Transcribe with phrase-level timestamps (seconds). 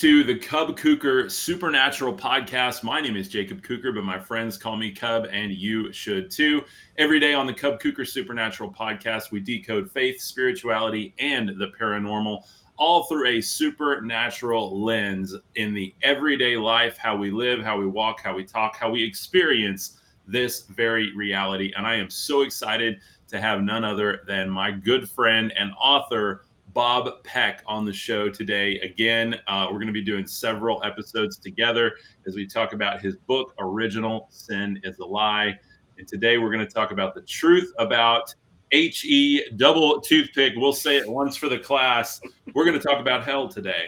[0.00, 2.82] to the Cub Kuker Supernatural Podcast.
[2.82, 6.62] My name is Jacob Kuker, but my friends call me Cub, and you should too.
[6.96, 12.44] Every day on the Cub Kuker Supernatural Podcast, we decode faith, spirituality, and the paranormal,
[12.78, 18.22] all through a supernatural lens in the everyday life, how we live, how we walk,
[18.22, 21.74] how we talk, how we experience this very reality.
[21.76, 26.46] And I am so excited to have none other than my good friend and author.
[26.72, 28.78] Bob Peck on the show today.
[28.80, 31.96] Again, uh, we're going to be doing several episodes together
[32.26, 35.58] as we talk about his book, Original Sin is a Lie.
[35.98, 38.34] And today we're going to talk about the truth about
[38.70, 40.52] HE double toothpick.
[40.56, 42.20] We'll say it once for the class.
[42.54, 43.86] We're going to talk about hell today.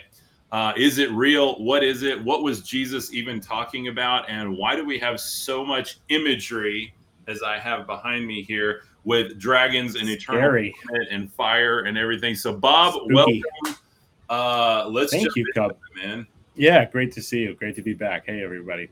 [0.51, 1.55] Uh, is it real?
[1.63, 2.23] What is it?
[2.23, 4.29] What was Jesus even talking about?
[4.29, 6.95] And why do we have so much imagery,
[7.29, 10.71] as I have behind me here, with dragons and eternal
[11.11, 12.35] and fire and everything.
[12.35, 13.13] So, Bob, Spooky.
[13.13, 13.83] welcome.
[14.29, 16.27] Uh, let's thank you, Cub, it, man.
[16.55, 17.55] Yeah, great to see you.
[17.55, 18.27] Great to be back.
[18.27, 18.89] Hey, everybody.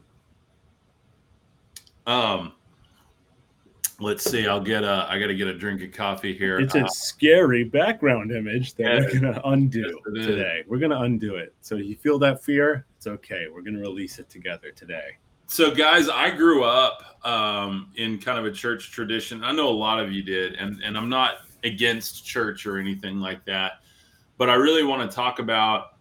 [2.07, 2.53] Um,
[4.01, 4.47] let's see.
[4.47, 5.07] I'll get a.
[5.09, 6.59] I got to get a drink of coffee here.
[6.59, 10.65] It's a uh, scary background image that yeah, we're gonna undo yes, today.
[10.67, 11.55] We're gonna undo it.
[11.61, 12.87] So you feel that fear?
[12.97, 13.47] It's okay.
[13.53, 15.17] We're gonna release it together today.
[15.53, 19.43] So, guys, I grew up um, in kind of a church tradition.
[19.43, 23.19] I know a lot of you did, and and I'm not against church or anything
[23.19, 23.81] like that,
[24.39, 25.97] but I really want to talk about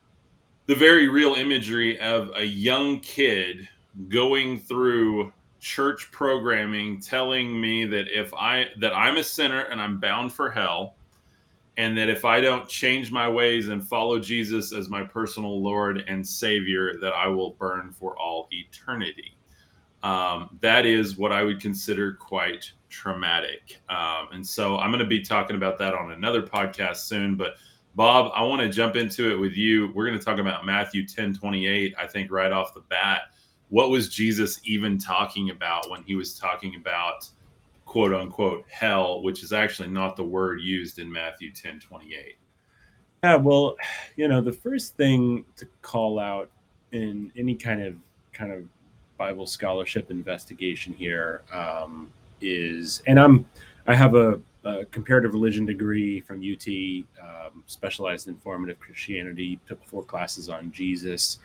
[0.67, 3.67] the very real imagery of a young kid
[4.07, 9.99] going through church programming telling me that if I that I'm a sinner and I'm
[9.99, 10.93] bound for hell
[11.77, 16.03] and that if I don't change my ways and follow Jesus as my personal Lord
[16.07, 19.33] and Savior that I will burn for all eternity
[20.03, 23.79] um, that is what I would consider quite traumatic.
[23.89, 27.35] Um, and so I'm going to be talking about that on another podcast soon.
[27.35, 27.55] But
[27.95, 29.91] Bob, I want to jump into it with you.
[29.93, 33.23] We're going to talk about Matthew 10 28, I think, right off the bat.
[33.69, 37.27] What was Jesus even talking about when he was talking about
[37.85, 42.37] quote unquote hell, which is actually not the word used in Matthew 10 28?
[43.23, 43.75] Yeah, well,
[44.15, 46.49] you know, the first thing to call out
[46.93, 47.95] in any kind of
[48.31, 48.63] kind of
[49.19, 52.09] Bible scholarship investigation here um,
[52.41, 53.45] is, and I'm
[53.85, 56.67] I have a, a, comparative religion degree from UT,
[57.21, 59.59] um, specialized in formative Christianity.
[59.67, 61.39] Took four classes on Jesus,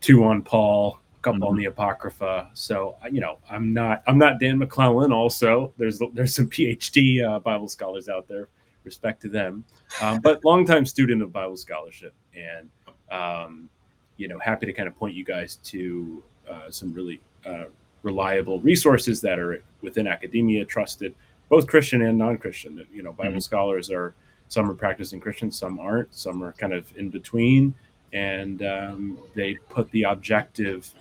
[0.00, 1.48] two on Paul, a couple mm-hmm.
[1.48, 2.50] on the Apocrypha.
[2.52, 5.10] So you know, I'm not I'm not Dan McClellan.
[5.10, 8.48] Also, there's there's some PhD uh, Bible scholars out there.
[8.84, 9.64] Respect to them,
[10.02, 12.68] um, but longtime student of Bible scholarship, and
[13.10, 13.70] um,
[14.18, 17.64] you know, happy to kind of point you guys to uh, some really uh,
[18.02, 21.14] reliable resources that are within academia, trusted,
[21.48, 22.84] both Christian and non-Christian.
[22.92, 23.38] You know, Bible mm-hmm.
[23.40, 24.14] scholars are
[24.48, 27.74] some are practicing Christians, some aren't, some are kind of in between,
[28.12, 30.92] and um, they put the objective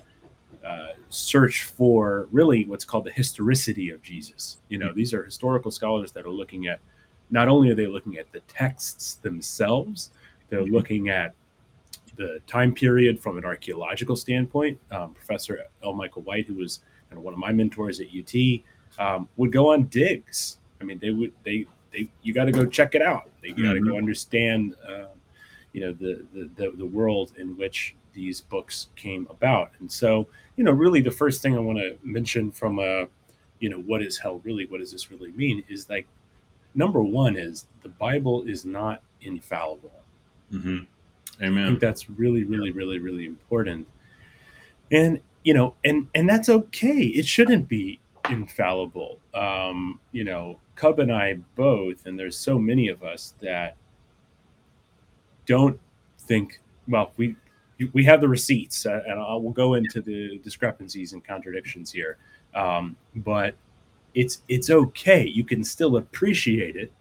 [0.65, 4.57] uh, search for really what's called the historicity of Jesus.
[4.69, 4.97] You know, mm-hmm.
[4.97, 6.79] these are historical scholars that are looking at
[7.29, 10.11] not only are they looking at the texts themselves,
[10.49, 10.73] they're mm-hmm.
[10.73, 11.33] looking at
[12.15, 14.79] the time period from an archaeological standpoint.
[14.91, 15.93] Um, Professor L.
[15.93, 16.79] Michael White, who was
[17.09, 18.61] kind of one of my mentors at UT,
[18.99, 20.57] um, would go on digs.
[20.81, 23.29] I mean, they would they they you got to go check it out.
[23.41, 23.89] They got to mm-hmm.
[23.89, 25.05] go understand, uh,
[25.73, 29.71] you know, the, the the the world in which these books came about.
[29.79, 33.07] And so, you know, really the first thing I want to mention from a,
[33.59, 34.65] you know, what is hell really?
[34.67, 35.63] What does this really mean?
[35.67, 36.07] Is like
[36.75, 40.03] number one is the Bible is not infallible.
[40.51, 40.83] Mm-hmm.
[41.41, 41.63] Amen.
[41.63, 43.87] I think that's really, really, really, really important.
[44.91, 47.01] And you know, and and that's okay.
[47.01, 47.99] It shouldn't be
[48.29, 49.19] infallible.
[49.33, 53.75] Um, you know, Cub and I both, and there's so many of us that
[55.45, 55.79] don't
[56.19, 56.59] think.
[56.87, 57.35] Well, we
[57.93, 62.17] we have the receipts, uh, and I will go into the discrepancies and contradictions here.
[62.53, 63.55] Um, but
[64.13, 65.25] it's it's okay.
[65.25, 66.91] You can still appreciate it.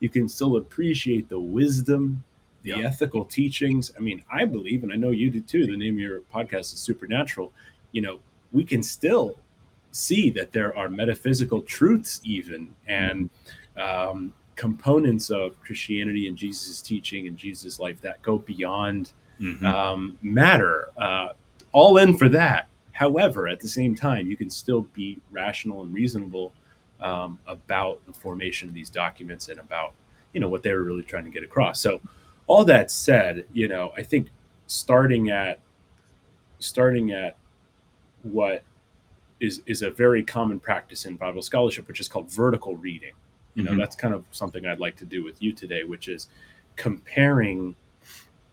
[0.00, 2.22] You can still appreciate the wisdom
[2.62, 3.92] the ethical teachings.
[3.96, 5.66] I mean, I believe, and I know you do too.
[5.66, 7.52] The name of your podcast is Supernatural.
[7.92, 8.20] You know,
[8.52, 9.38] we can still
[9.90, 13.30] see that there are metaphysical truths, even and
[13.76, 19.64] um, components of Christianity and Jesus' teaching and Jesus' life that go beyond mm-hmm.
[19.66, 20.90] um, matter.
[20.96, 21.28] Uh,
[21.72, 22.68] all in for that.
[22.92, 26.52] However, at the same time, you can still be rational and reasonable
[27.00, 29.94] um, about the formation of these documents and about
[30.32, 31.80] you know what they were really trying to get across.
[31.80, 32.00] So
[32.52, 34.28] all that said, you know, I think
[34.66, 35.58] starting at
[36.58, 37.38] starting at
[38.24, 38.62] what
[39.40, 43.14] is is a very common practice in Bible scholarship, which is called vertical reading.
[43.54, 43.80] You know, mm-hmm.
[43.80, 46.28] that's kind of something I'd like to do with you today, which is
[46.76, 47.74] comparing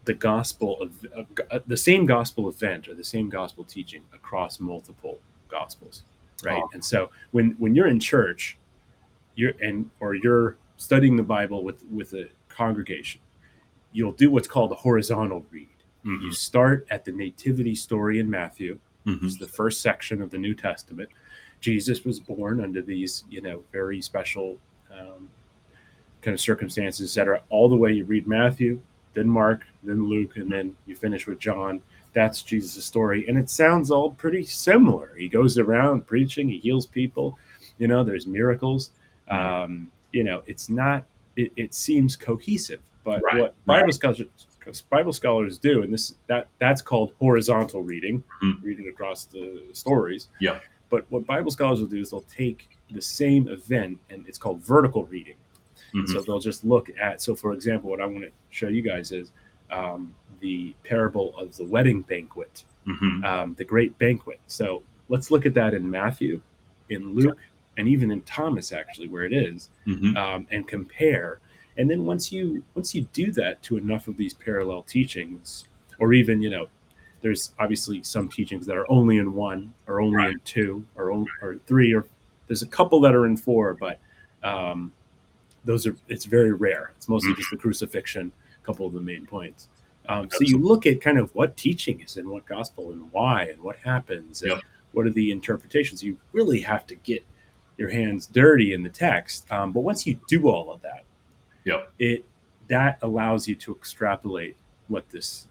[0.06, 4.62] the gospel of, of uh, the same gospel event or the same gospel teaching across
[4.62, 5.20] multiple
[5.50, 6.04] gospels,
[6.42, 6.64] right?
[6.64, 6.70] Oh.
[6.74, 8.58] And so when when you're in church,
[9.36, 13.20] you're and or you're studying the Bible with with a congregation,
[13.92, 15.68] you'll do what's called a horizontal read.
[16.06, 16.26] Mm-hmm.
[16.26, 19.26] You start at the nativity story in Matthew, mm-hmm.
[19.26, 21.10] which is the first section of the New Testament.
[21.60, 24.58] Jesus was born under these, you know, very special
[24.92, 25.30] um,
[26.22, 27.42] kind of circumstances, etc.
[27.50, 28.82] All the way you read Matthew,
[29.14, 31.82] then Mark, then Luke, and then you finish with John.
[32.14, 35.14] That's Jesus' story, and it sounds all pretty similar.
[35.18, 37.38] He goes around preaching, he heals people.
[37.78, 38.92] You know, there's miracles.
[39.32, 39.64] Mm-hmm.
[39.64, 41.04] Um, you know, it's not.
[41.36, 42.82] It, it seems cohesive,
[43.16, 43.42] but right.
[43.42, 44.22] what Bible scholars
[44.90, 48.66] Bible scholars do, and this that that's called horizontal reading, mm-hmm.
[48.66, 50.30] reading across the stories.
[50.40, 50.60] Yeah.
[50.90, 54.62] But what Bible scholars will do is they'll take the same event and it's called
[54.62, 55.36] vertical reading.
[55.94, 56.12] Mm-hmm.
[56.12, 57.22] So they'll just look at.
[57.22, 59.32] So, for example, what I want to show you guys is
[59.72, 63.24] um, the parable of the wedding banquet, mm-hmm.
[63.24, 64.40] um, the great banquet.
[64.48, 66.42] So let's look at that in Matthew,
[66.90, 67.38] in Luke,
[67.78, 70.16] and even in Thomas, actually, where it is, mm-hmm.
[70.18, 71.40] um, and compare.
[71.80, 75.66] And then once you once you do that to enough of these parallel teachings,
[75.98, 76.68] or even you know,
[77.22, 80.32] there's obviously some teachings that are only in one, or only right.
[80.32, 82.06] in two, or only, or three, or
[82.48, 83.98] there's a couple that are in four, but
[84.44, 84.92] um,
[85.64, 86.92] those are it's very rare.
[86.98, 87.40] It's mostly mm-hmm.
[87.40, 89.70] just the crucifixion, a couple of the main points.
[90.10, 93.44] Um, so you look at kind of what teaching is in what gospel and why
[93.44, 94.62] and what happens and yep.
[94.92, 96.04] what are the interpretations.
[96.04, 97.24] You really have to get
[97.78, 99.50] your hands dirty in the text.
[99.50, 101.06] Um, but once you do all of that,
[101.70, 101.92] yep.
[102.00, 102.26] it
[102.68, 104.56] that allows you to extrapolate
[104.88, 105.48] what this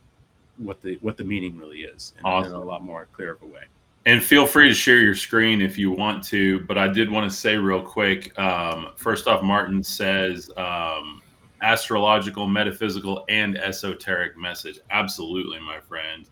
[0.56, 2.52] what the what the meaning really is in, awesome.
[2.52, 3.62] in a lot more clear of a way.
[4.06, 6.60] And feel free to share your screen if you want to.
[6.60, 8.36] But I did want to say real quick.
[8.38, 11.20] Um, first off, Martin says um,
[11.60, 14.80] astrological, metaphysical, and esoteric message.
[14.90, 16.26] Absolutely, my friend.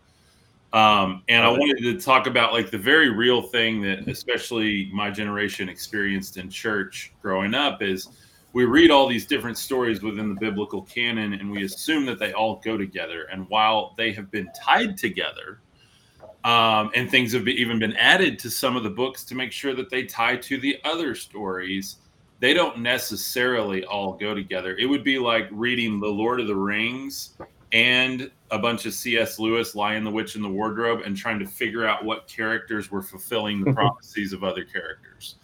[0.73, 5.09] Um, and I wanted to talk about like the very real thing that, especially my
[5.09, 8.09] generation experienced in church growing up, is
[8.57, 12.33] we read all these different stories within the biblical canon and we assume that they
[12.33, 13.27] all go together.
[13.31, 15.59] And while they have been tied together,
[16.43, 19.75] um, and things have even been added to some of the books to make sure
[19.75, 21.97] that they tie to the other stories.
[22.39, 24.75] They don't necessarily all go together.
[24.75, 27.37] It would be like reading The Lord of the Rings
[27.73, 29.37] and a bunch of C.S.
[29.37, 33.03] Lewis, Lion, the Witch, and the Wardrobe, and trying to figure out what characters were
[33.03, 35.35] fulfilling the prophecies of other characters.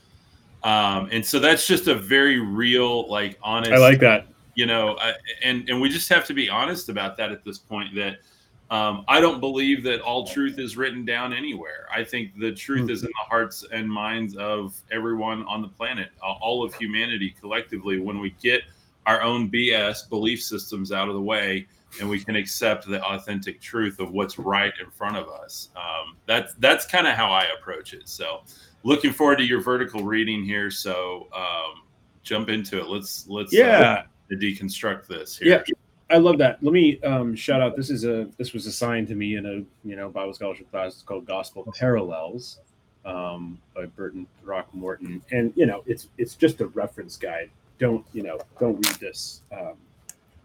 [0.64, 3.72] Um, and so that's just a very real, like, honest.
[3.72, 4.28] I like that.
[4.56, 5.14] You know, uh,
[5.44, 7.96] and and we just have to be honest about that at this point.
[7.96, 8.18] That
[8.70, 11.88] um, I don't believe that all truth is written down anywhere.
[11.92, 16.10] I think the truth is in the hearts and minds of everyone on the planet,
[16.22, 18.00] all of humanity collectively.
[18.00, 18.62] When we get
[19.06, 21.68] our own BS belief systems out of the way,
[22.00, 25.70] and we can accept the authentic truth of what's right in front of us.
[25.76, 28.08] Um, that's that's kind of how I approach it.
[28.10, 28.42] So,
[28.84, 30.70] looking forward to your vertical reading here.
[30.70, 31.84] So, um,
[32.22, 32.88] jump into it.
[32.88, 35.38] Let's let's uh, yeah uh, deconstruct this.
[35.38, 35.64] Here.
[35.68, 35.74] Yeah.
[36.10, 36.62] I love that.
[36.62, 37.76] Let me um, shout out.
[37.76, 40.94] This is a this was assigned to me in a you know Bible scholarship class.
[40.94, 42.60] It's called Gospel Parallels
[43.04, 47.50] um, by Burton Throckmorton, and you know it's it's just a reference guide.
[47.80, 48.40] Don't you know?
[48.60, 49.42] Don't read this.
[49.52, 49.74] Um,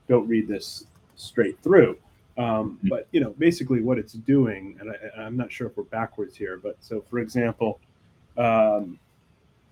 [0.08, 0.86] don't read this
[1.16, 1.98] straight through.
[2.38, 5.82] Um, but you know, basically what it's doing, and I, am not sure if we're
[5.82, 7.80] backwards here, but so for example,
[8.38, 8.98] um,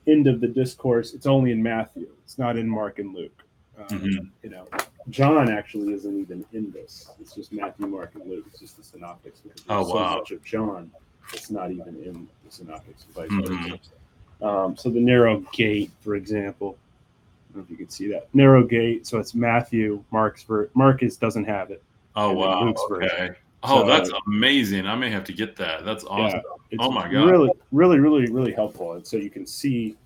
[0.06, 2.08] end of the discourse, it's only in Matthew.
[2.24, 3.42] It's not in Mark and Luke.
[3.78, 4.24] Um, mm-hmm.
[4.42, 4.66] You know,
[5.10, 7.10] John actually isn't even in this.
[7.20, 8.44] It's just Matthew, Mark, and Luke.
[8.50, 9.42] It's just the synoptics.
[9.68, 10.14] oh wow!
[10.14, 10.90] So much of John,
[11.32, 13.06] it's not even in the synoptics.
[13.14, 14.44] Mm-hmm.
[14.44, 18.28] Um, so the narrow gate, for example, I don't know if you can see that
[18.34, 19.06] narrow gate.
[19.06, 21.82] So it's Matthew, Mark's ver- Marcus doesn't have it.
[22.14, 22.64] Oh wow!
[22.64, 23.08] Luke's okay.
[23.08, 23.36] Version.
[23.62, 24.86] Oh, so, that's amazing.
[24.86, 25.84] I may have to get that.
[25.84, 26.40] That's awesome.
[26.70, 27.26] Yeah, oh my god.
[27.26, 28.92] Really, really, really, really helpful.
[28.92, 29.96] And so you can see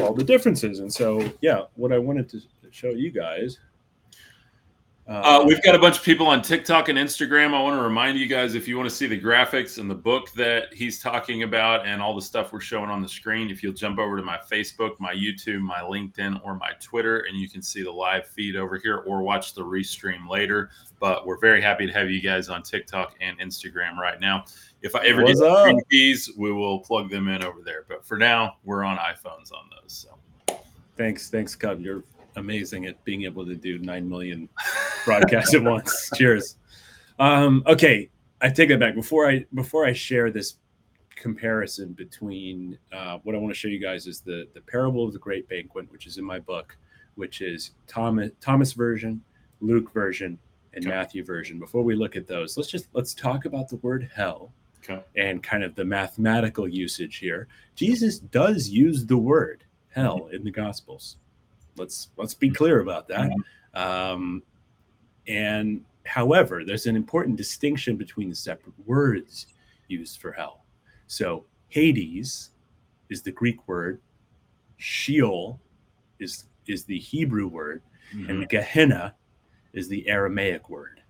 [0.00, 0.80] all the differences.
[0.80, 3.58] And so, yeah, what I wanted to show you guys
[5.08, 7.54] uh, we've got a bunch of people on TikTok and Instagram.
[7.54, 9.94] I want to remind you guys if you want to see the graphics and the
[9.94, 13.62] book that he's talking about and all the stuff we're showing on the screen, if
[13.62, 17.48] you'll jump over to my Facebook, my YouTube, my LinkedIn, or my Twitter, and you
[17.48, 20.70] can see the live feed over here or watch the restream later.
[20.98, 24.44] But we're very happy to have you guys on TikTok and Instagram right now.
[24.82, 27.84] If I ever What's get green keys, we will plug them in over there.
[27.88, 30.08] But for now, we're on iPhones on those.
[30.48, 30.58] So
[30.96, 31.80] thanks, thanks, Cub.
[31.80, 32.02] You're
[32.36, 34.48] amazing at being able to do nine million
[35.04, 36.10] broadcasts at once.
[36.16, 36.56] Cheers.
[37.18, 38.08] Um, okay,
[38.40, 38.94] I take that back.
[38.94, 40.56] Before I before I share this
[41.16, 45.12] comparison between uh, what I want to show you guys is the the parable of
[45.12, 46.76] the great banquet, which is in my book,
[47.14, 49.22] which is Thomas Thomas version,
[49.60, 50.38] Luke version,
[50.74, 50.94] and Okay.
[50.94, 51.58] Matthew version.
[51.58, 54.52] Before we look at those, let's just let's talk about the word hell
[54.84, 55.02] Okay.
[55.16, 57.48] and kind of the mathematical usage here.
[57.74, 61.16] Jesus does use the word hell in the Gospels.
[61.76, 63.30] Let's let's be clear about that.
[63.74, 64.42] Um,
[65.26, 69.46] and however, there's an important distinction between the separate words
[69.88, 70.64] used for hell.
[71.06, 72.50] So Hades
[73.10, 74.00] is the Greek word,
[74.76, 75.60] Sheol
[76.18, 78.28] is is the Hebrew word, Mhm.
[78.28, 79.14] and Gehenna
[79.72, 81.00] is the Aramaic word.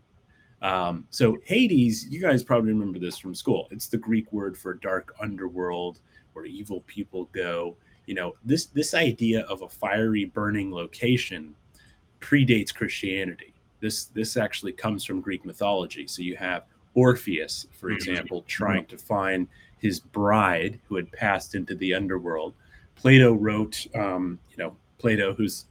[0.63, 3.69] Um, so Hades, you guys probably remember this from school.
[3.71, 6.01] It's the Greek word for dark underworld
[6.33, 7.77] where evil people go.
[8.07, 11.55] You know, this this idea of a fiery burning location
[12.21, 13.53] predates Christianity.
[13.81, 16.07] This this actually comes from Greek mythology.
[16.07, 17.97] So you have Orpheus, for Mhm.
[17.97, 19.49] example, trying to find
[19.79, 22.55] his bride who had passed into the underworld.
[22.95, 25.67] Plato wrote, um, you know, Plato, who's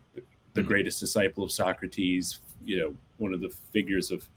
[0.53, 0.67] the Mhm.
[0.67, 4.29] greatest disciple of Socrates, you know, one of the figures of,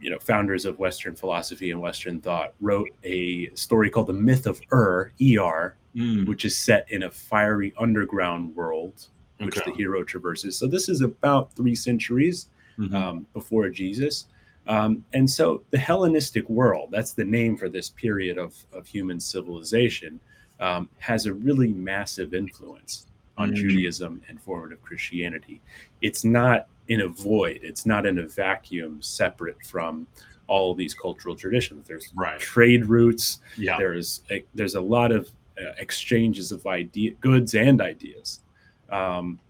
[0.00, 4.46] you know, founders of Western philosophy and Western thought, wrote a story called the Myth
[4.46, 9.06] of Ur, Er, Mm, which is set in a fiery underground world,
[9.38, 9.70] which okay.
[9.70, 10.56] the hero traverses.
[10.56, 12.94] So this is about three centuries Mhm.
[12.94, 14.26] um, before Jesus.
[14.66, 19.18] Um, and so the Hellenistic world, that's the name for this period of, of human
[19.18, 20.20] civilization,
[20.60, 23.06] um, has a really massive influence
[23.38, 23.54] on Mm.
[23.54, 25.60] Judaism and formative Christianity.
[26.02, 30.06] It's not in a void, it's not in a vacuum separate from
[30.46, 31.86] all these cultural traditions.
[31.86, 32.40] There's Right.
[32.40, 33.76] trade routes, Yeah.
[33.78, 35.30] there's a, there's a lot of
[35.60, 38.40] uh, exchanges of idea goods and ideas
[38.90, 39.40] um,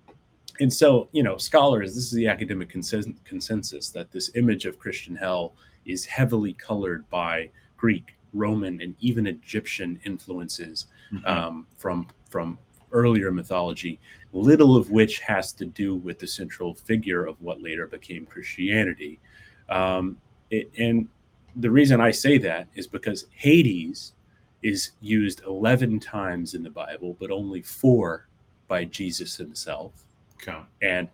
[0.59, 4.79] and so you know scholars this is the academic consen- consensus that this image of
[4.79, 5.53] christian hell
[5.85, 11.27] is heavily colored by greek roman and even egyptian influences Mhm.
[11.29, 12.59] um, from from
[12.93, 14.01] earlier mythology
[14.33, 19.19] little of which has to do with the central figure of what later became christianity
[19.69, 20.17] um,
[20.51, 21.09] it, and
[21.57, 24.13] the reason i say that is because hades
[24.63, 28.29] is used 11 times in the bible but only four
[28.67, 29.93] by jesus himself
[30.43, 30.59] okay.
[30.83, 31.09] and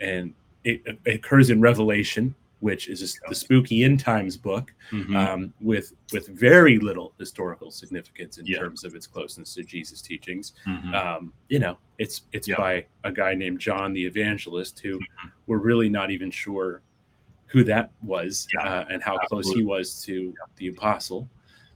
[0.00, 5.16] and it, it occurs in revelation which is the spooky end times book Mhm.
[5.16, 8.58] um, with with very little historical significance in Yeah.
[8.58, 10.52] terms of its closeness to Jesus' teachings.
[10.64, 10.94] Mhm.
[10.94, 12.56] Um, you know, it's it's Yeah.
[12.56, 15.32] by a guy named John the Evangelist who Mhm.
[15.48, 16.82] we're really not even sure
[17.46, 21.28] who that was Yeah, uh, and how close he was to the apostle.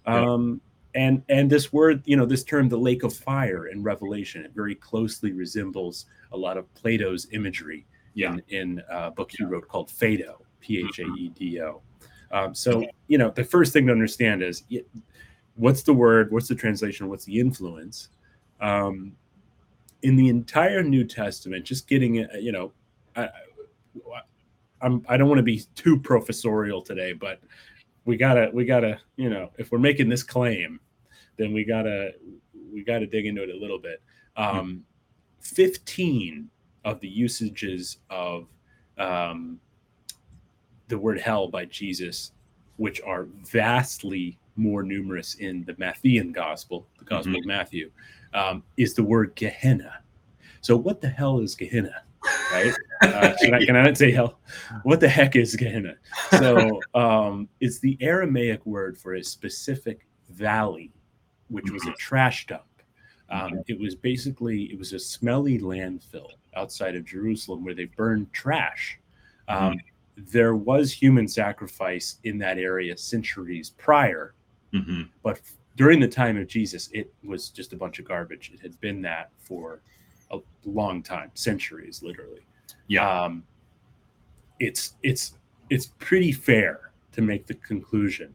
[0.06, 0.60] Um,
[0.94, 4.52] and and this word, you know, this term, the lake of fire in Revelation, it
[4.54, 9.90] very closely resembles a lot of Plato's imagery in, in a book he wrote called
[9.90, 11.80] Phaedo, P H A E D O.
[12.32, 14.64] Um, so, you know, the first thing to understand is
[15.54, 18.08] what's the word, what's the translation, what's the influence?
[18.60, 19.12] Um,
[20.02, 22.72] in the entire New Testament, just getting it, you know,
[23.14, 23.28] I,
[24.80, 27.40] I'm, I don't want to be too professorial today, but
[28.04, 30.80] we gotta, we gotta, you know, if we're making this claim,
[31.36, 32.12] then we gotta,
[32.72, 34.02] we gotta dig into it a little bit.
[34.36, 34.84] Um,
[35.40, 36.50] 15
[36.84, 38.48] of the usages of
[38.98, 39.60] um,
[40.88, 42.32] the word hell by Jesus,
[42.76, 47.90] which are vastly more numerous in the Matthean gospel, the Gospel of Matthew,
[48.34, 50.00] um, is the word Gehenna.
[50.60, 52.02] So, what the hell is Gehenna?
[52.52, 52.74] Right?
[53.02, 54.38] Uh, should I, can I not say hell?
[54.82, 55.96] What the heck is Gehenna?
[56.30, 60.92] So, um, it's the Aramaic word for a specific valley,
[61.48, 62.64] which was a trash dump.
[63.28, 68.32] Um, it was basically it was a smelly landfill outside of Jerusalem where they burned
[68.32, 68.98] trash.
[69.48, 69.80] Um,
[70.16, 74.34] There was human sacrifice in that area centuries prior,
[74.72, 75.08] Mhm.
[75.22, 75.40] but
[75.76, 78.50] during the time of Jesus, it was just a bunch of garbage.
[78.54, 79.82] It had been that for
[80.30, 82.46] a long time, centuries, literally.
[82.88, 83.08] Yeah.
[83.24, 83.44] Um,
[84.58, 85.34] it's it's
[85.70, 88.34] it's pretty fair to make the conclusion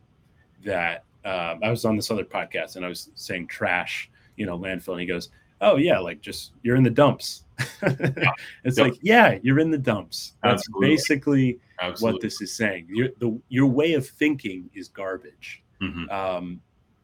[0.63, 4.57] that um, I was on this other podcast and I was saying trash, you know,
[4.57, 5.29] landfill, and he goes,
[5.61, 7.43] "Oh yeah, like just you're in the dumps."
[7.83, 8.83] it's Yeah.
[8.83, 10.33] like, yeah, you're in the dumps.
[10.43, 10.87] That's Absolutely.
[10.89, 12.13] basically Absolutely.
[12.15, 12.87] what this is saying.
[12.89, 16.11] Your the your way of thinking is garbage Mhm.
[16.11, 16.61] um,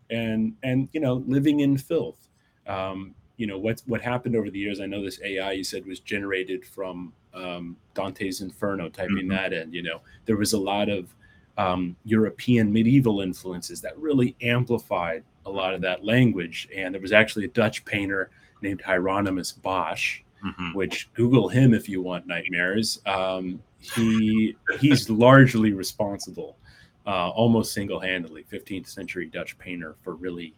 [0.10, 2.27] and and you know living in filth
[2.67, 5.86] um, you know what's what happened over the years i know this ai you said
[5.86, 9.29] was generated from um, dante's inferno typing Mhm.
[9.29, 11.13] that in you know there was a lot of
[11.57, 17.12] um, european medieval influences that really amplified a lot of that language and there was
[17.12, 18.29] actually a dutch painter
[18.62, 20.75] named hieronymus bosch Mhm.
[20.75, 23.01] which Google him if you want nightmares.
[23.06, 26.58] Um, he he's largely responsible,
[27.06, 30.53] uh, almost single handedly, 15th century Dutch painter for really,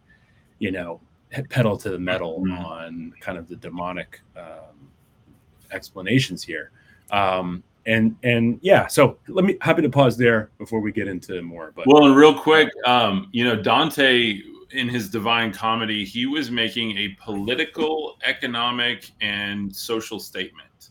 [0.58, 1.00] you know,
[1.48, 2.64] pedal to the metal Mhm.
[2.64, 4.90] on kind of the demonic um,
[5.70, 6.70] explanations here.
[7.10, 11.40] Um, and and yeah, so let me happy to pause there before we get into
[11.42, 11.72] more.
[11.74, 16.50] But well, and real quick, um, you know, Dante in his Divine Comedy, he was
[16.50, 20.90] making a political, economic, and social statement.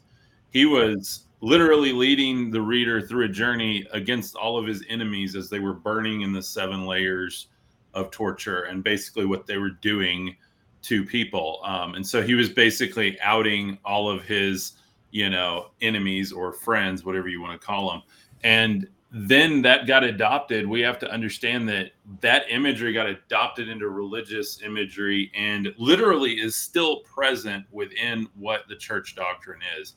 [0.51, 5.49] He was literally leading the reader through a journey against all of his enemies as
[5.49, 7.47] they were burning in the seven layers
[7.93, 10.35] of torture and basically what they were doing
[10.81, 11.59] to people.
[11.63, 14.73] Um, and so he was basically outing all of his
[15.11, 18.01] you know, enemies or friends, whatever you want to call them.
[18.43, 20.67] And then that got adopted.
[20.67, 26.55] We have to understand that that imagery got adopted into religious imagery and literally is
[26.55, 29.95] still present within what the church doctrine is.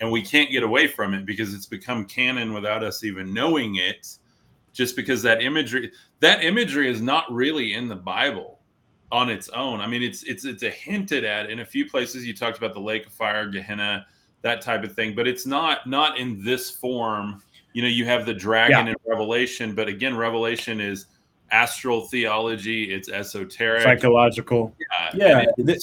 [0.00, 3.76] And we can't get away from it because it's become canon without us even knowing
[3.76, 4.18] it.
[4.72, 5.90] Just because that imagery,
[6.20, 8.60] that imagery is not really in the Bible
[9.10, 9.80] on its own.
[9.80, 12.24] I mean, it's it's it's a hinted at in a few places.
[12.24, 14.06] You talked about the lake of fire, Gehenna,
[14.42, 15.14] that type of thing.
[15.14, 17.42] But it's not not in this form.
[17.72, 18.92] You know, you have the dragon yeah.
[18.92, 21.06] in Revelation, but again, Revelation is
[21.50, 22.92] astral theology.
[22.92, 24.74] It's esoteric, psychological.
[25.14, 25.74] Yeah, yeah.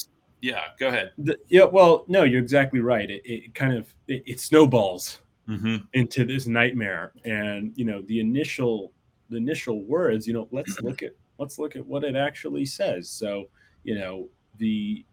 [0.42, 1.12] yeah, go ahead.
[1.18, 3.10] The, yeah, well, no, you're exactly right.
[3.10, 5.78] It, it kind of it, it snowballs mm-hmm.
[5.94, 8.92] into this nightmare, and you know, the initial
[9.30, 10.28] the initial words.
[10.28, 13.10] You know, let's look at let's look at what it actually says.
[13.10, 13.46] So,
[13.84, 15.06] you know, the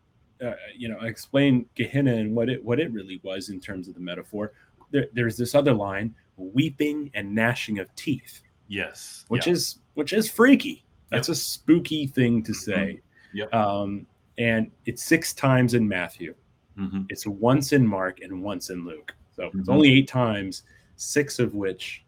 [0.45, 3.95] uh, you know, explain Gehenna and what it what it really was in terms of
[3.95, 4.53] the metaphor.
[4.91, 8.43] There, there's this other line, weeping and gnashing of teeth.
[8.69, 9.55] Yes, which yeah.
[9.55, 10.85] is which is freaky.
[11.11, 11.35] That's yep.
[11.35, 12.71] a spooky thing to mm-hmm.
[12.71, 13.01] say.
[13.35, 13.55] Yep.
[13.55, 14.07] Um,
[14.39, 16.35] and it's six times in Matthew.
[16.79, 17.03] Mm-hmm.
[17.09, 19.15] It's once in Mark and once in Luke.
[19.37, 19.61] So mm-hmm.
[19.61, 20.63] it's only eight times,
[20.97, 22.05] six of which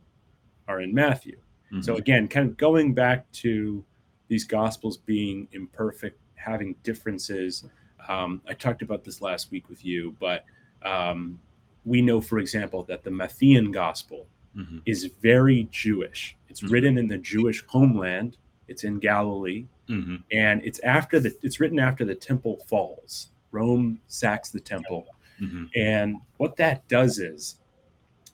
[0.67, 1.37] are in Matthew.
[1.73, 1.83] Mm-hmm.
[1.83, 3.85] So again, kind of going back to
[4.29, 7.65] these gospels being imperfect, having differences,
[8.09, 10.45] um, I talked about this last week with you, but
[10.83, 11.41] um,
[11.87, 14.79] we know, for example, that the Matthean gospel mm-hmm.
[14.85, 16.37] is very Jewish.
[16.51, 16.73] It's mm-hmm.
[16.73, 18.37] written in the Jewish homeland.
[18.69, 20.17] It's in Galilee, mm-hmm.
[20.33, 21.35] and it's after the.
[21.43, 23.29] It's written after the temple falls.
[23.53, 25.07] Rome sacks the temple,
[25.41, 25.67] mm-hmm.
[25.75, 27.57] and what that does is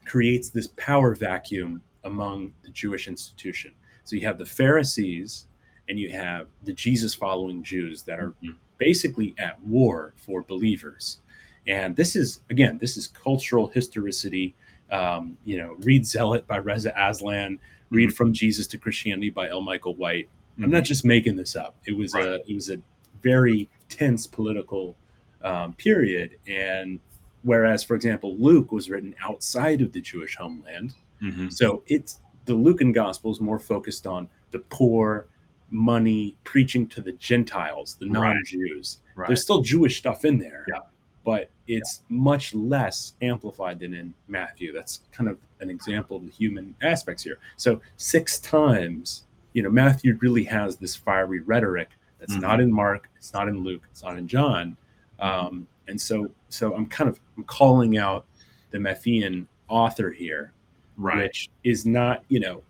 [0.04, 3.72] creates this power vacuum among the Jewish institution.
[4.04, 5.46] So you have the Pharisees
[5.88, 11.18] and you have the Jesus following Jews that are mm-hmm basically at war for believers.
[11.66, 14.54] And this is, again, this is cultural historicity.
[14.90, 17.58] Um, you know, read Zealot by Reza Aslan,
[17.90, 18.14] read mm-hmm.
[18.14, 19.60] From Jesus to Christianity by L.
[19.60, 20.28] Michael White.
[20.54, 20.64] Mm-hmm.
[20.64, 21.76] I'm not just making this up.
[21.86, 22.26] It was right.
[22.26, 22.78] a it was a
[23.22, 24.96] very tense political
[25.42, 26.36] um, period.
[26.46, 27.00] And
[27.42, 31.48] whereas, for example, Luke was written outside of the Jewish homeland, mm-hmm.
[31.48, 35.28] so it's the Lucan gospel is more focused on the poor,
[35.70, 38.98] money, preaching to the Gentiles, the non-Jews.
[39.14, 39.28] Right.
[39.28, 40.80] There's still Jewish stuff in there, yeah.
[41.24, 44.72] But it's much less amplified than in Matthew.
[44.72, 47.38] That's kind of an example of the human aspects here.
[47.56, 52.42] So six times, you know, Matthew really has this fiery rhetoric that's mm-hmm.
[52.42, 54.76] not in Mark, it's not in Luke, it's not in John.
[55.20, 58.24] Um, and so, so I'm kind of I'm calling out
[58.70, 60.52] the Matthean author here,
[60.96, 61.18] right.
[61.18, 62.62] which is not, you know,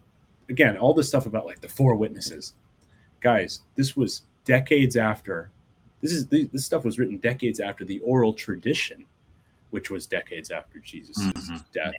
[0.48, 2.54] again, all this stuff about like the four witnesses
[3.22, 5.50] guys, this was decades after.
[6.02, 9.06] This is this stuff was written decades after the oral tradition,
[9.70, 11.56] which was decades after Jesus' mm-hmm.
[11.72, 11.94] death.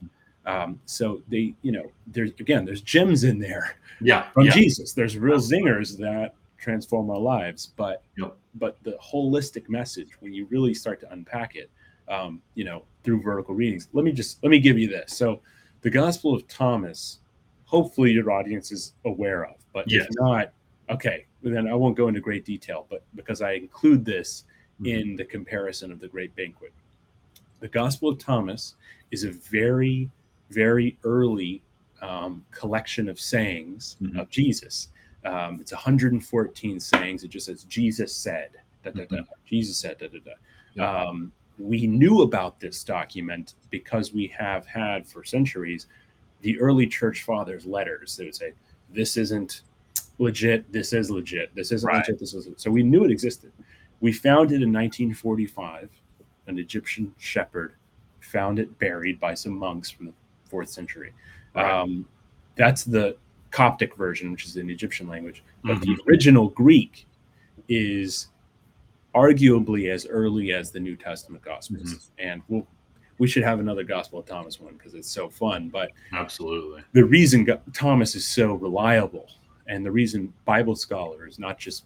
[0.46, 3.78] Um, so they, you know, there's again, there's gems in there.
[4.02, 4.52] Yeah, from yeah.
[4.52, 4.94] Jesus.
[4.94, 8.36] There's real zingers that transform our lives, but yep.
[8.56, 11.72] but the holistic message when you really start to unpack it,
[12.10, 13.88] um, you know, through vertical readings.
[13.94, 15.16] Let me just let me give you this.
[15.16, 15.39] So,
[15.82, 17.20] the Gospel of Thomas.
[17.66, 20.04] Hopefully, your audience is aware of, but yes.
[20.04, 20.54] if not,
[20.89, 24.45] Okay, then I won't go into great detail, but because I include this
[24.82, 24.86] mm-hmm.
[24.86, 26.71] in the comparison of the Great Banquet,
[27.60, 28.75] the Gospel of Thomas
[29.12, 30.10] is a very,
[30.49, 31.62] very early
[32.01, 34.19] um, collection of sayings mm-hmm.
[34.19, 34.89] of Jesus.
[35.25, 37.23] Um, it's 114 sayings.
[37.23, 38.49] It just says Jesus said,
[38.84, 39.17] da, da, da.
[39.17, 39.23] Mm-hmm.
[39.45, 40.32] Jesus said, da da da.
[40.75, 41.06] Yeah.
[41.06, 45.88] Um, we knew about this document because we have had for centuries
[46.41, 48.17] the early church fathers' letters.
[48.17, 48.53] They would say,
[48.89, 49.62] "This isn't
[50.19, 50.71] legit.
[50.71, 51.53] This is legit.
[51.56, 51.97] This isn't right.
[51.97, 52.19] legit.
[52.19, 52.60] This isn't.
[52.60, 53.51] So we knew it existed.
[54.01, 55.89] We found it in 1945.
[56.47, 57.75] An Egyptian shepherd
[58.19, 60.13] found it buried by some monks from the
[60.45, 61.13] fourth century.
[61.56, 61.82] Right.
[61.82, 62.06] Um,
[62.56, 63.15] that's the
[63.51, 65.43] Coptic version, which is in Egyptian language.
[65.63, 65.93] But mm-hmm.
[65.93, 67.06] the original Greek
[67.69, 68.27] is
[69.15, 72.27] arguably as early as the New Testament Gospels, mm-hmm.
[72.27, 72.67] and we'll
[73.19, 75.69] we should have another Gospel of Thomas one because it's so fun.
[75.69, 79.27] But absolutely, the reason Thomas is so reliable
[79.67, 81.86] and the reason Bible scholars, not just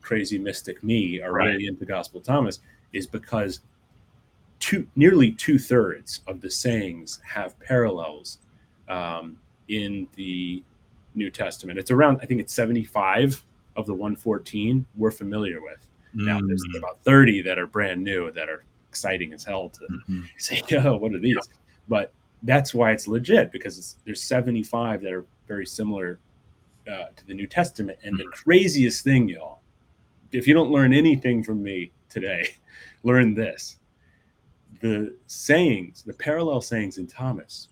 [0.00, 1.46] crazy mystic me, are right.
[1.52, 2.60] really into Gospel Thomas
[2.92, 3.60] is because
[4.60, 8.38] two nearly two thirds of the sayings have parallels
[8.88, 9.36] um,
[9.68, 10.62] in the
[11.14, 11.78] New Testament.
[11.78, 13.42] It's around, I think it's 75
[13.76, 15.78] of the 114 we're familiar with.
[16.14, 16.78] Now there's Mm.
[16.78, 20.24] about 30 that are brand new that are exciting as hell to Mhm.
[20.38, 21.36] say, oh, what are these?
[21.88, 26.18] But that's why it's legit because it's, there's 75 that are very similar
[26.90, 27.98] uh, to the New Testament.
[28.02, 29.60] And the craziest thing, y'all,
[30.32, 32.50] if you don't learn anything from me today,
[33.02, 33.78] learn this.
[34.80, 37.68] The sayings, the parallel sayings in Thomas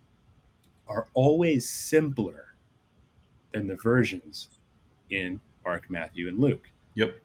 [0.88, 2.54] are always simpler
[3.52, 4.48] than the versions
[5.10, 6.68] in Mark, Matthew, and Luke.
[6.94, 7.16] Yep.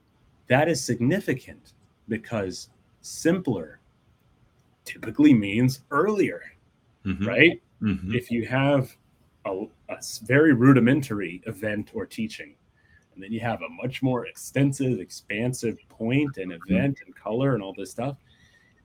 [0.48, 1.74] That is significant
[2.08, 2.70] because
[3.02, 3.80] simpler
[4.86, 6.42] typically means earlier,
[7.06, 7.26] Mhm.
[7.26, 7.62] right?
[7.82, 8.14] Mhm.
[8.16, 8.96] If you have
[9.46, 12.56] a, a very rudimentary event or teaching,
[13.14, 17.64] and then you have a much more extensive, expansive point and event and color and
[17.64, 18.18] all this stuff,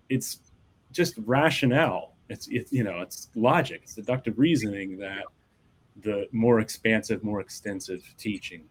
[0.09, 0.41] it's
[0.93, 2.17] just rationale.
[2.29, 5.25] It's, it's you know, it's logic, it's deductive reasoning that
[6.03, 8.65] the more expansive, more extensive teaching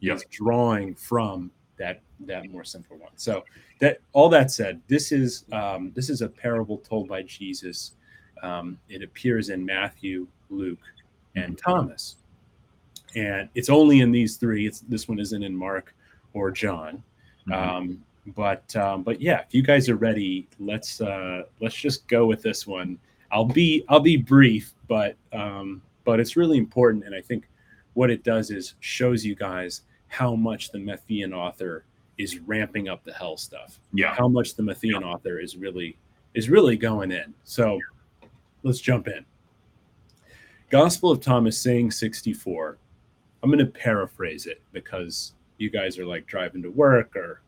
[0.00, 0.16] Yep.
[0.16, 3.12] is drawing from that that more simple one.
[3.16, 3.44] So
[3.80, 7.92] that all that said, this is um, this is a parable told by Jesus.
[8.42, 10.78] Um, it appears in Matthew, Luke,
[11.36, 12.16] and Thomas,
[13.14, 14.66] and it's only in these three.
[14.66, 15.94] It's this one isn't in Mark
[16.32, 17.02] or John.
[17.48, 17.54] Mhm.
[17.54, 22.26] Um, but um, but yeah, if you guys are ready, let's uh, let's just go
[22.26, 22.98] with this one.
[23.30, 27.48] I'll be I'll be brief, but um, but it's really important, and I think
[27.94, 31.84] what it does is shows you guys how much the Matthean author
[32.18, 33.78] is ramping up the hell stuff.
[33.92, 34.14] yeah.
[34.14, 35.96] How much the Matthean author is really
[36.34, 37.32] is really going in.
[37.44, 37.78] So
[38.62, 39.24] let's jump in.
[40.68, 42.78] Gospel of Thomas saying 64.
[43.42, 47.42] I'm going to paraphrase it because you guys are like driving to work or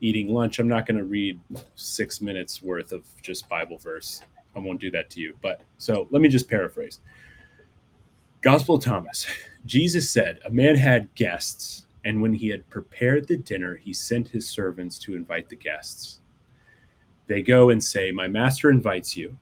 [0.00, 0.58] eating lunch.
[0.58, 1.38] I'm not going to read
[1.74, 4.22] six minutes worth of just Bible verse.
[4.56, 5.36] I won't do that to you.
[5.42, 7.00] But so let me just paraphrase.
[8.40, 9.26] Gospel of Thomas.
[9.66, 14.28] Jesus said, A man had guests, and when he had prepared the dinner, he sent
[14.28, 16.20] his servants to invite the guests.
[17.26, 19.36] They go and say, My master invites you.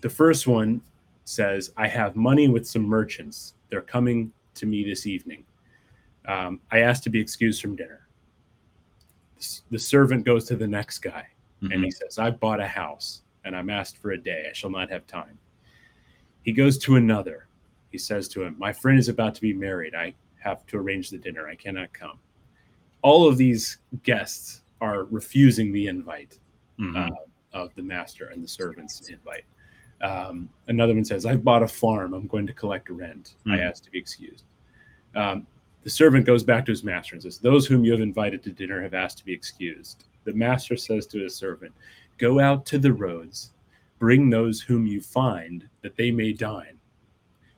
[0.00, 0.80] The first one
[1.24, 3.54] says, I have money with some merchants.
[3.70, 5.44] They're coming to me this evening.
[6.26, 8.06] Um, I asked to be excused from dinner.
[9.70, 11.26] The servant goes to the next guy
[11.62, 11.84] and Mhm.
[11.84, 14.46] he says, I bought a house and I'm asked for a day.
[14.48, 15.38] I shall not have time.
[16.42, 17.48] He goes to another.
[17.90, 19.94] He says to him, My friend is about to be married.
[19.94, 21.48] I have to arrange the dinner.
[21.48, 22.18] I cannot come.
[23.02, 26.38] All of these guests are refusing the invite
[26.78, 26.96] Mhm.
[26.96, 27.14] uh,
[27.52, 29.44] of the master and the servant's invite.
[30.02, 32.12] Um, another one says, I've bought a farm.
[32.12, 33.36] I'm going to collect rent.
[33.46, 33.60] I Mhm.
[33.60, 34.44] ask to be excused.
[35.14, 35.46] Um,
[35.84, 38.50] the servant goes back to his master and says, Those whom you have invited to
[38.50, 40.04] dinner have asked to be excused.
[40.24, 41.72] The master says to his servant,
[42.18, 43.52] Go out to the roads,
[43.98, 46.78] bring those whom you find, that they may dine.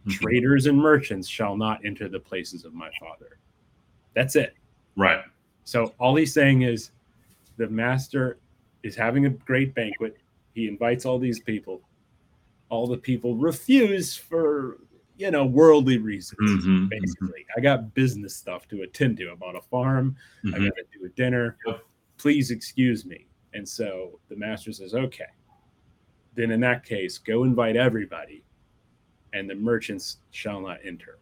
[0.06, 0.12] Mhm.
[0.12, 3.38] Traders and merchants shall not enter the places of my father.
[4.14, 4.54] That's it.
[4.96, 5.24] Right.
[5.64, 6.90] So all he's saying is
[7.56, 8.38] the master
[8.82, 10.18] is having a great banquet.
[10.54, 11.82] He invites all these people.
[12.70, 14.78] All the people refuse for
[15.16, 16.64] you know worldly reasons.
[16.64, 16.88] Mhm.
[16.90, 19.30] Basically, I got business stuff to attend to.
[19.30, 20.16] I'm on a farm.
[20.46, 20.64] I Mhm.
[20.68, 21.56] got to do a dinner.
[21.66, 21.84] Yep.
[22.18, 23.26] Please excuse me.
[23.52, 25.26] And so the master says, okay.
[26.34, 28.42] Then in that case, go invite everybody,
[29.32, 31.18] and the merchants shall not enter.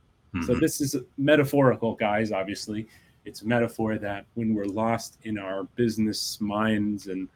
[0.46, 0.60] So Mhm.
[0.60, 2.32] this is metaphorical, guys.
[2.32, 2.88] Obviously,
[3.26, 7.28] it's a metaphor that when we're lost in our business minds and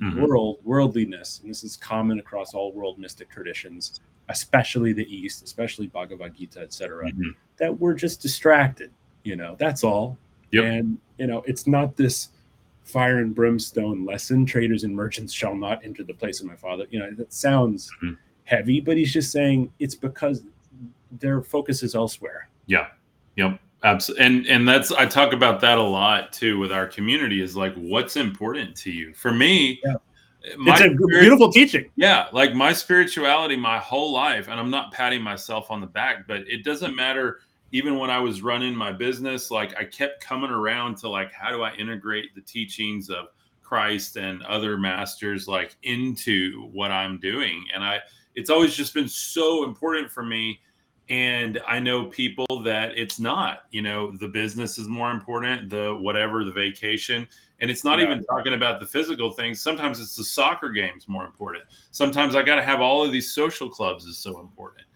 [0.00, 0.26] Mhm.
[0.26, 5.86] world worldliness, and this is common across all world mystic traditions, especially the East, especially
[5.88, 7.34] Bhagavad Gita, etc., Mhm.
[7.58, 8.90] that we're just distracted.
[9.24, 10.18] You know, that's all.
[10.52, 10.64] Yep.
[10.64, 12.30] And you know, it's not this
[12.84, 14.46] fire and brimstone lesson.
[14.46, 16.86] Traders and merchants shall not enter the place of my father.
[16.90, 18.16] You know, that sounds Mhm.
[18.44, 20.42] heavy, but he's just saying it's because
[21.12, 22.48] their focus is elsewhere.
[22.66, 22.88] Yeah.
[23.36, 23.60] Yep.
[23.82, 24.26] Absolutely.
[24.26, 27.74] And and that's I talk about that a lot too with our community is like
[27.74, 29.14] what's important to you.
[29.14, 29.94] For me, Yeah.
[30.42, 31.90] it's a spirit- beautiful teaching.
[31.96, 36.26] yeah, like my spirituality my whole life and I'm not patting myself on the back,
[36.28, 37.40] but it doesn't matter
[37.72, 41.50] even when I was running my business, like I kept coming around to like how
[41.50, 43.26] do I integrate the teachings of
[43.62, 47.64] Christ and other masters like into what I'm doing.
[47.72, 48.00] And I
[48.34, 50.60] it's always just been so important for me
[51.10, 55.94] and i know people that it's not you know the business is more important the
[56.00, 57.28] whatever the vacation.
[57.62, 58.06] And it's not Yeah.
[58.06, 59.60] even talking about the physical things.
[59.60, 61.64] Sometimes it's the soccer games more important.
[61.90, 64.86] Sometimes i got to have all of these social clubs is so important.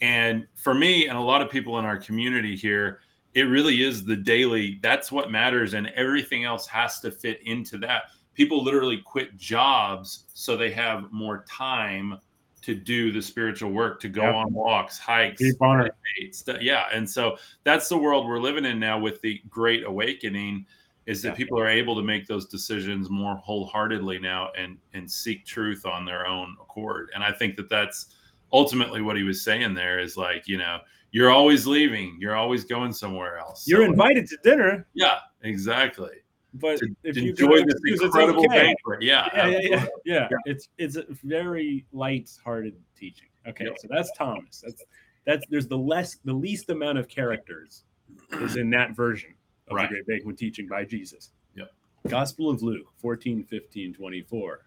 [0.00, 3.00] And for me and a lot of people in our community here
[3.34, 7.76] it really is the daily that's what matters and everything else has to fit into
[7.78, 8.04] that.
[8.34, 12.18] People literally quit jobs so they have more time
[12.62, 14.34] to do the spiritual work, to go yep.
[14.34, 16.62] on walks, hikes, Keep on it.
[16.62, 16.84] yeah.
[16.92, 20.66] And so that's the world we're living in now with the Great Awakening
[21.06, 21.34] is that yeah.
[21.34, 26.04] people are able to make those decisions more wholeheartedly now and and seek truth on
[26.04, 28.14] their own accord and i think that that's
[28.52, 30.78] ultimately what he was saying there is like you know
[31.10, 36.21] you're always leaving you're always going somewhere else you're so, invited to dinner yeah exactly
[36.54, 38.74] but to, if you enjoy this incredible okay.
[38.74, 43.88] banquet yeah yeah, yeah yeah, yeah, yeah, it's it's a very light-hearted teaching okay so
[43.90, 44.84] that's thomas that's
[45.24, 47.84] that's there's the less the least amount of characters
[48.32, 49.34] is in that version
[49.68, 49.88] of right.
[49.88, 51.30] the Great Banquet teaching by Jesus.
[51.54, 51.70] Yep.
[52.08, 54.60] Gospel of Luke 14, 15, 24.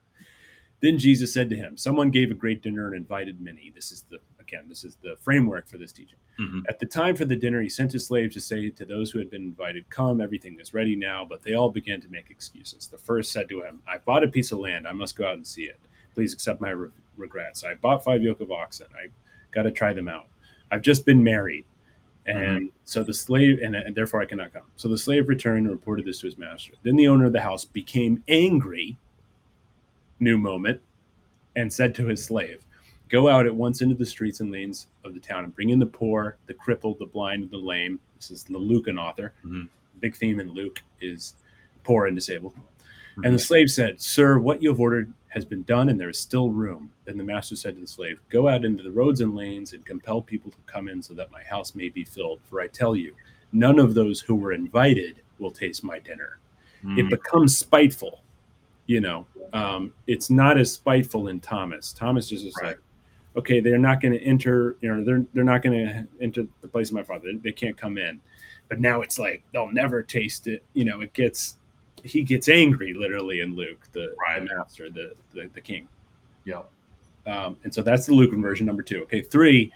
[0.82, 3.72] Then Jesus said to him, Someone gave a great dinner and invited many.
[3.74, 4.18] This is the,
[4.48, 6.18] again, this is the framework for this teaching.
[6.40, 6.62] Mm-hmm.
[6.68, 9.20] At the time for the dinner, he sent his slaves to say to those who
[9.20, 11.26] had been invited, Come, everything is ready now.
[11.26, 12.88] But they all began to make excuses.
[12.88, 14.88] The first said to him, I bought a piece of land.
[14.88, 15.80] I must go out and see it.
[16.14, 17.64] Please accept my re- regrets.
[17.64, 18.88] I bought five yoke of oxen.
[18.96, 19.08] I
[19.52, 20.28] got to try them out.
[20.72, 21.66] I've just been married.
[22.26, 22.78] And mm-hmm.
[22.86, 24.64] so the slave, and, and, therefore I cannot come.
[24.78, 26.74] So the slave returned and reported this to his master.
[26.82, 28.98] Then the owner of the house became angry,
[30.20, 30.82] new moment,
[31.56, 32.65] and said to his slave,
[33.10, 35.80] Go out at once into the streets and lanes of the town and bring in
[35.80, 38.00] the poor, the crippled, the blind, and the lame.
[38.16, 39.34] This is the Lucan author.
[39.46, 39.66] Mm-hmm.
[40.00, 41.36] Big theme in Luke is
[41.84, 42.54] poor and disabled.
[42.56, 43.26] Mm-hmm.
[43.26, 46.18] And the slave said, Sir, what you have ordered has been done and there is
[46.18, 46.90] still room.
[47.04, 49.86] Then the master said to the slave, Go out into the roads and lanes and
[49.86, 52.40] compel people to come in so that my house may be filled.
[52.50, 53.14] For I tell you,
[53.52, 56.40] none of those who were invited will taste my dinner.
[56.84, 57.00] Mm.
[57.00, 58.22] It becomes spiteful.
[58.88, 61.92] You know, um, it's not as spiteful in Thomas.
[61.92, 62.68] Thomas is just right.
[62.68, 62.80] like,
[63.36, 66.68] okay, they're not going to enter, you know, they're they're not going to enter the
[66.68, 67.32] place of my father.
[67.42, 68.20] They, can't come in.
[68.70, 70.64] But now it's like they'll never taste it.
[70.74, 71.58] You know, it gets
[72.04, 74.40] he gets angry literally in Luke, the, right.
[74.40, 75.88] the master, the, the, the king.
[76.44, 76.62] Yeah.
[77.26, 79.02] Um, and so that's the Lucan version number two.
[79.04, 79.72] Okay, three.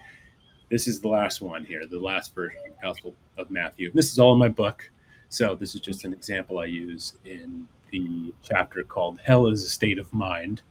[0.69, 3.91] This is the last one here, the last version of Gospel of Matthew.
[3.93, 4.89] This is all in my book.
[5.29, 9.69] So this is just an example I use in the chapter called "Hell is a
[9.69, 10.61] State of Mind."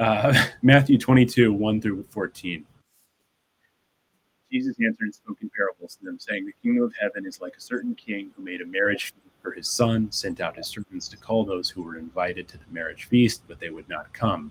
[0.00, 2.64] Uh, Matthew 22, 1 through 14.
[4.50, 7.54] Jesus answered and spoke in parables to them, saying, The kingdom of heaven is like
[7.56, 11.16] a certain king who made a marriage for his son, sent out his servants to
[11.16, 14.50] call those who were invited to the marriage feast, but they would not come.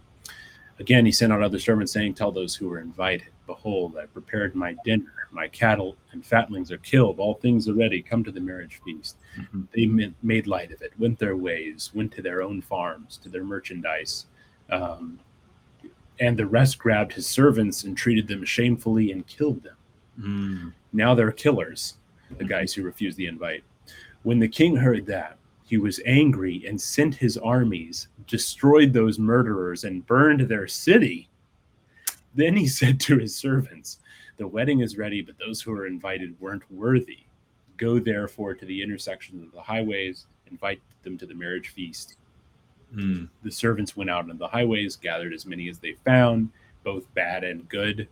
[0.79, 4.55] Again, he sent out other servants, saying, Tell those who were invited, Behold, I prepared
[4.55, 5.27] my dinner.
[5.31, 7.19] My cattle and fatlings are killed.
[7.19, 8.01] All things are ready.
[8.01, 9.17] Come to the marriage feast.
[9.37, 9.61] Mm-hmm.
[9.73, 13.43] They made light of it, went their ways, went to their own farms, to their
[13.43, 14.27] merchandise.
[14.69, 15.19] Um,
[16.19, 19.77] and the rest grabbed his servants and treated them shamefully and killed them.
[20.19, 20.73] Mm.
[20.91, 21.95] Now they're killers,
[22.37, 23.63] the guys who refused the invite.
[24.23, 29.83] When the king heard that, he was angry and sent his armies, destroyed those murderers,
[29.83, 31.29] and burned their city.
[32.33, 33.99] Then he said to his servants,
[34.37, 37.19] The wedding is ready, but those who are invited weren't worthy.
[37.77, 42.17] Go therefore to the intersections of the highways, invite them to the marriage feast.
[42.95, 43.29] Mm.
[43.43, 46.49] The servants went out on the highways, gathered as many as they found,
[46.83, 48.07] both bad and good.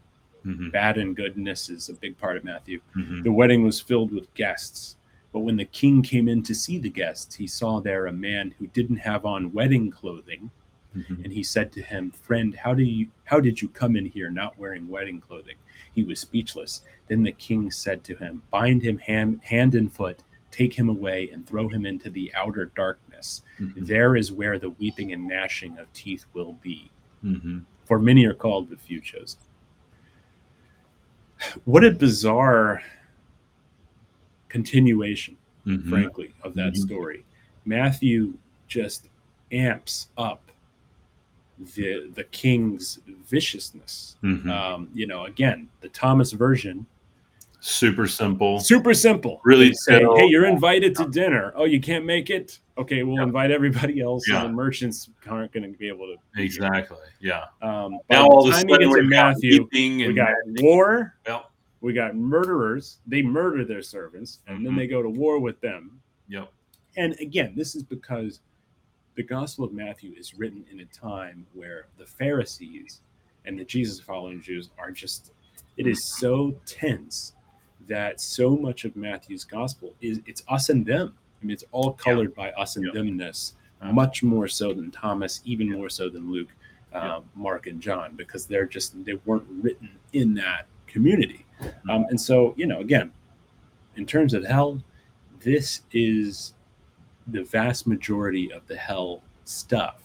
[0.45, 0.69] Mm-hmm.
[0.69, 2.79] Bad and goodness is a big part of Matthew.
[2.95, 3.23] Mm-hmm.
[3.23, 4.95] The wedding was filled with guests.
[5.33, 8.53] But when the king came in to see the guests, he saw there a man
[8.57, 10.49] who didn't have on wedding clothing.
[10.95, 11.23] Mm-hmm.
[11.23, 14.29] And he said to him, Friend, how do you how did you come in here
[14.31, 15.57] not wearing wedding clothing?
[15.93, 16.81] He was speechless.
[17.07, 21.29] Then the king said to him, Bind him hand, hand and foot, take him away,
[21.31, 23.43] and throw him into the outer darkness.
[23.59, 23.85] Mm-hmm.
[23.85, 26.89] There is where the weeping and gnashing of teeth will be.
[27.23, 27.59] Mm-hmm.
[27.85, 29.39] For many are called, but few chosen.
[31.65, 32.81] What a bizarre
[34.49, 35.89] continuation, mm-hmm.
[35.89, 36.81] frankly, of that mm-hmm.
[36.81, 37.25] story.
[37.65, 38.33] Matthew
[38.67, 39.07] just
[39.51, 40.41] amps up
[41.75, 44.15] the the king's viciousness.
[44.23, 44.49] Mm-hmm.
[44.49, 46.85] Um, you know, again, the Thomas version,
[47.59, 49.41] super simple, super simple.
[49.43, 51.53] Really say, hey, you're invited to dinner.
[51.55, 52.59] Oh, you can't make it.
[52.77, 53.23] Okay, we'll yeah.
[53.23, 54.27] invite everybody else.
[54.27, 54.41] Yeah.
[54.43, 56.41] And the merchants aren't going to be able to.
[56.41, 56.97] Exactly.
[57.19, 57.45] Yeah.
[57.61, 61.15] Um, now all of a sudden, we Matthew, we got war.
[61.25, 62.99] Well, we got murderers.
[63.07, 64.65] They murder their servants, and mm-hmm.
[64.65, 65.99] then they go to war with them.
[66.27, 66.51] Yep.
[66.97, 68.39] And again, this is because
[69.15, 73.01] the Gospel of Matthew is written in a time where the Pharisees
[73.45, 75.31] and the Jesus following Jews are just,
[75.77, 77.33] it is so tense
[77.87, 81.13] that so much of Matthew's Gospel is it's us and them.
[81.41, 82.51] I mean, it's all colored yeah.
[82.51, 82.91] by us and yeah.
[82.93, 83.93] themness, uh-huh.
[83.93, 86.49] much more so than Thomas, even more so than Luke,
[86.93, 91.45] uh, Mark, and John, because they're just, they weren't written in that community.
[91.89, 93.11] Um, and so, you know, again,
[93.95, 94.81] in terms of hell,
[95.39, 96.53] this is
[97.27, 100.01] the vast majority of the hell stuff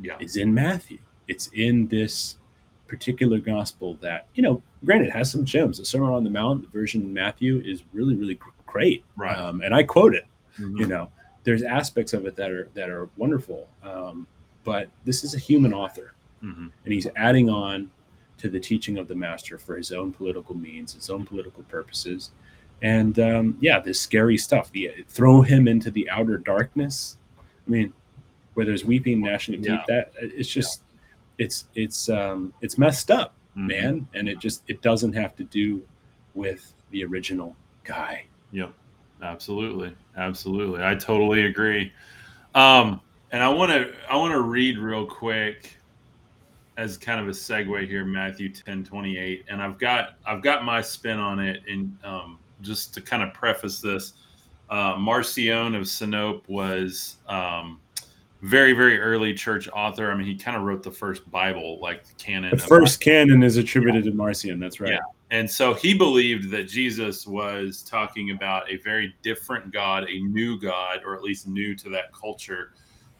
[0.00, 0.16] yeah.
[0.20, 0.98] is in Matthew.
[1.26, 2.36] It's in this
[2.88, 5.78] particular gospel that, you know, granted has some gems.
[5.78, 9.04] The Sermon on the Mount, the version in Matthew is really, really great.
[9.16, 9.36] Right.
[9.36, 10.24] Um, and I quote it,
[10.58, 10.80] Mhm.
[10.80, 11.10] you know,
[11.44, 13.68] there's aspects of it that are, that are wonderful.
[13.82, 14.26] Um,
[14.64, 16.70] but this is a human author Mhm.
[16.84, 17.90] and he's adding on
[18.38, 22.30] to the teaching of the master for his own political means, his own political purposes.
[22.82, 24.70] And um, yeah, this scary stuff.
[24.70, 27.16] The throw him into the outer darkness.
[27.38, 27.92] I mean,
[28.54, 29.70] where there's weeping, gnashing of teeth.
[29.70, 29.84] Yeah.
[29.88, 30.82] That it's just,
[31.38, 33.66] it's it's um, it's messed up, Mhm.
[33.68, 34.08] man.
[34.14, 35.82] And it just it doesn't have to do
[36.34, 38.24] with the original guy.
[38.52, 38.72] Yep.
[39.22, 39.94] Absolutely.
[40.16, 40.84] Absolutely.
[40.84, 41.92] I totally agree.
[42.54, 43.00] Um,
[43.32, 45.76] and I want to I want to read real quick
[46.76, 49.44] as kind of a segue here, Matthew 10, 28.
[49.48, 51.62] And I've got I've got my spin on it.
[51.68, 54.14] And um, just to kind of preface this,
[54.70, 57.80] uh, Marcion of Sinope was um,
[58.40, 60.10] very, very early church author.
[60.10, 62.50] I mean, he kind of wrote the first Bible, like the canon.
[62.50, 64.60] The first canon is attributed to Marcion.
[64.60, 64.92] That's right.
[64.92, 64.98] Yeah.
[65.30, 70.58] And so he believed that Jesus was talking about a very different God, a new
[70.58, 72.72] God, or at least new to that culture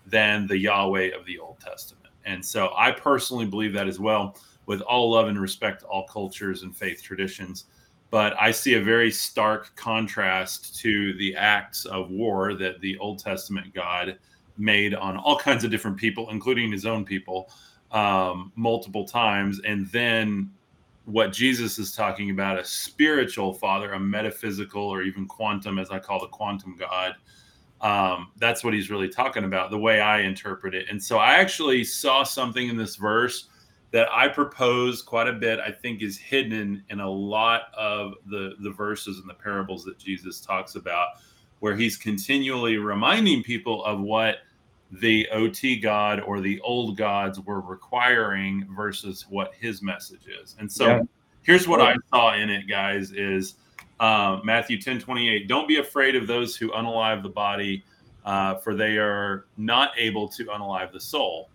[0.06, 2.06] than the Yahweh of the Old Testament.
[2.24, 6.06] And so I personally believe that as well, with all love and respect to all
[6.06, 7.64] cultures and faith traditions.
[8.10, 13.18] But I see a very stark contrast to the acts of war that the Old
[13.18, 14.18] Testament God
[14.58, 17.50] made on all kinds of different people, including his own people,
[17.92, 19.60] um, multiple times.
[19.64, 20.50] And then
[21.04, 25.98] what Jesus is talking about a spiritual father, a metaphysical, or even quantum, as I
[25.98, 27.14] call the quantum God.
[27.80, 30.86] Um, that's what he's really talking about, the way I interpret it.
[30.90, 33.48] And so I actually saw something in this verse
[33.90, 38.56] that I propose quite a bit, I think is hidden in a lot of the,
[38.60, 41.08] the verses and the parables that Jesus talks about,
[41.60, 44.38] where he's continually reminding people of what
[44.90, 50.56] the OT God or the old gods were requiring versus what his message is.
[50.58, 51.00] And so Yeah.
[51.42, 53.56] here's what I saw in it, guys, is
[54.00, 55.48] uh, Matthew 10 28.
[55.48, 57.84] Don't be afraid of those who unalive the body,
[58.24, 61.50] uh, for they are not able to unalive the soul.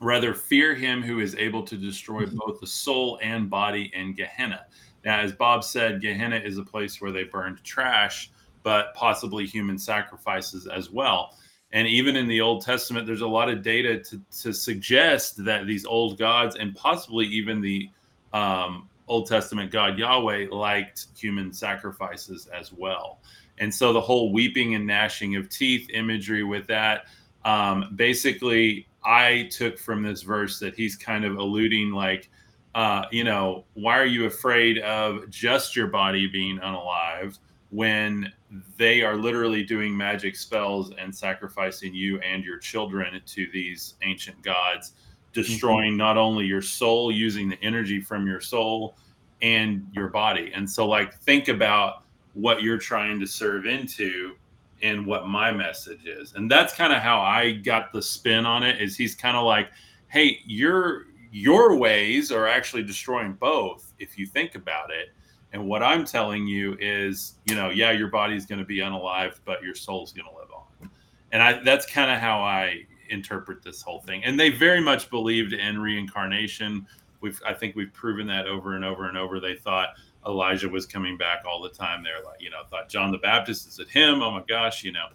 [0.00, 4.66] Rather, fear him who is able to destroy both the soul and body in Gehenna.
[5.04, 8.30] Now, as Bob said, Gehenna is a place where they burned trash,
[8.62, 11.36] but possibly human sacrifices as well.
[11.72, 15.66] And even in the Old Testament, there's a lot of data to, to suggest that
[15.66, 17.90] these old gods and possibly even the
[18.32, 23.18] um, Old Testament God Yahweh liked human sacrifices as well.
[23.58, 27.06] And so the whole weeping and gnashing of teeth imagery with that,
[27.44, 32.28] um, basically, I took from this verse that he's kind of alluding like,
[32.74, 37.38] uh, you know, why are you afraid of just your body being unalive
[37.70, 38.32] when
[38.76, 44.40] they are literally doing magic spells and sacrificing you and your children to these ancient
[44.42, 44.92] gods,
[45.32, 45.98] destroying mm-hmm.
[45.98, 48.96] not only your soul, using the energy from your soul
[49.42, 50.52] and your body.
[50.54, 54.34] And so, like, think about what you're trying to serve into
[54.82, 56.34] and what my message is.
[56.34, 59.44] And that's kind of how I got the spin on it is he's kind of
[59.44, 59.70] like,
[60.08, 65.10] hey, your your ways are actually destroying both if you think about it.
[65.56, 69.38] And what I'm telling you is, you know, yeah, your body's going to be unalived,
[69.46, 70.90] but your soul's going to live on.
[71.32, 74.22] And I that's kind of how I interpret this whole thing.
[74.22, 76.86] And they very much believed in reincarnation.
[77.22, 79.40] We've I think we've proven that over and over and over.
[79.40, 79.94] They thought
[80.26, 82.04] Elijah was coming back all the time.
[82.04, 84.20] They're like, you know, thought John the Baptist is it him?
[84.20, 85.06] Oh my gosh, you know.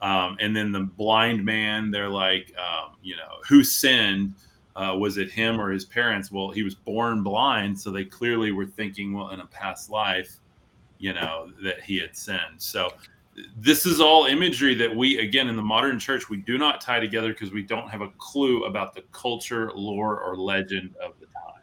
[0.00, 4.36] Um, and then the blind man, they're like, um, you know, who sinned?
[4.74, 6.32] Uh, was it him or his parents?
[6.32, 10.38] Well, he was born blind, so they clearly were thinking, well, in a past life,
[10.98, 12.58] you know, that he had sinned.
[12.58, 12.92] So
[13.56, 17.00] this is all imagery that we, again, in the modern church, we do not tie
[17.00, 21.26] together because we don't have a clue about the culture, lore, or legend of the
[21.26, 21.62] time.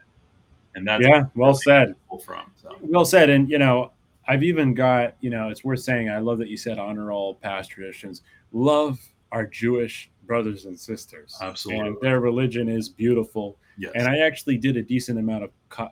[0.74, 1.94] And that's Yeah, well said.
[2.24, 2.50] from.
[2.60, 2.76] So.
[2.80, 3.30] Well said.
[3.30, 3.92] And you know,
[4.28, 7.34] I've even got, you know, it's worth saying, I love that you said honor all
[7.34, 8.22] past traditions.
[8.52, 9.00] Love
[9.32, 11.36] our Jewish brothers and sisters.
[11.40, 11.88] Absolutely.
[11.88, 13.56] And their religion is beautiful.
[13.76, 13.90] Yes.
[13.96, 15.88] And I actually did a decent amount of, uh,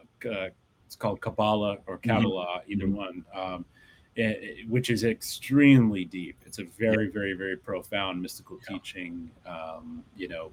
[0.86, 2.09] it's called Kabbalah or Mm-hmm.
[2.09, 3.64] Kabbalah, either one, um,
[4.16, 6.36] eh, eh, which is extremely deep.
[6.47, 8.76] It's a very, very, very profound mystical Yeah.
[8.76, 9.28] teaching.
[9.45, 10.53] Um, you know,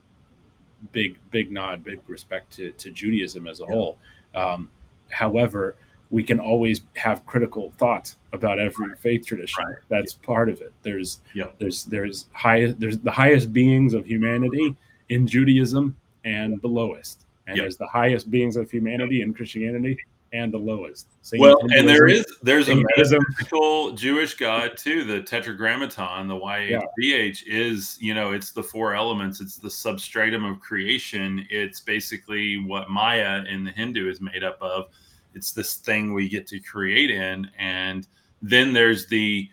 [0.92, 3.74] big, big nod, big respect to, to Judaism as a Yeah.
[3.76, 4.00] whole.
[4.34, 4.72] Um,
[5.12, 5.76] however,
[6.10, 9.64] we can always have critical thoughts about every faith tradition.
[9.64, 9.76] Right.
[9.90, 10.74] That's part of it.
[10.84, 11.56] There's Yep.
[11.60, 14.76] there's there's high there's the highest beings of humanity
[15.10, 17.26] in Judaism and the lowest.
[17.48, 17.64] And Yep.
[17.64, 19.98] there's the highest beings of humanity in Christianity
[20.34, 21.08] and the lowest.
[21.22, 25.04] Same well, and there is there's a metaphysical Jewish God too.
[25.04, 27.32] The Tetragrammaton, the YHVH, yeah.
[27.48, 29.42] is you know it's the four elements.
[29.42, 31.46] It's the substratum of creation.
[31.50, 34.90] It's basically what Maya in the Hindu is made up of.
[35.36, 38.08] It's this thing we get to create in, and
[38.42, 39.50] then there's the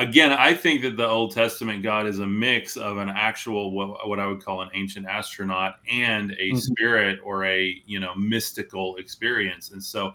[0.00, 4.08] again, I think that the Old Testament God is a mix of an actual what,
[4.08, 6.56] what I would call an ancient astronaut and a mm-hmm.
[6.56, 10.14] spirit or a you know mystical experience, and so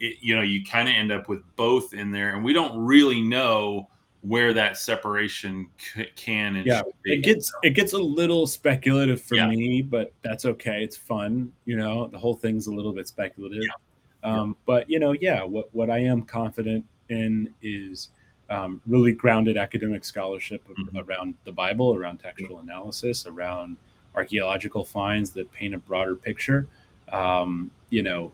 [0.00, 2.76] it, you know you kind of end up with both in there, and we don't
[2.78, 3.88] really know
[4.22, 9.36] where that separation c- can and yeah it gets it gets a little speculative for
[9.36, 9.46] yeah.
[9.46, 10.82] me but that's okay.
[10.82, 12.08] It's fun you know?
[12.08, 13.62] The whole thing's a little bit speculative.
[13.62, 13.68] Yeah.
[14.22, 14.54] Um, yeah.
[14.66, 18.08] but you know yeah what what i am confident in is
[18.50, 20.98] um, really grounded academic scholarship mm-hmm.
[20.98, 23.76] around the Bible, around textual analysis, around
[24.14, 26.66] archaeological finds that paint a broader picture.
[27.12, 28.32] Um, you know,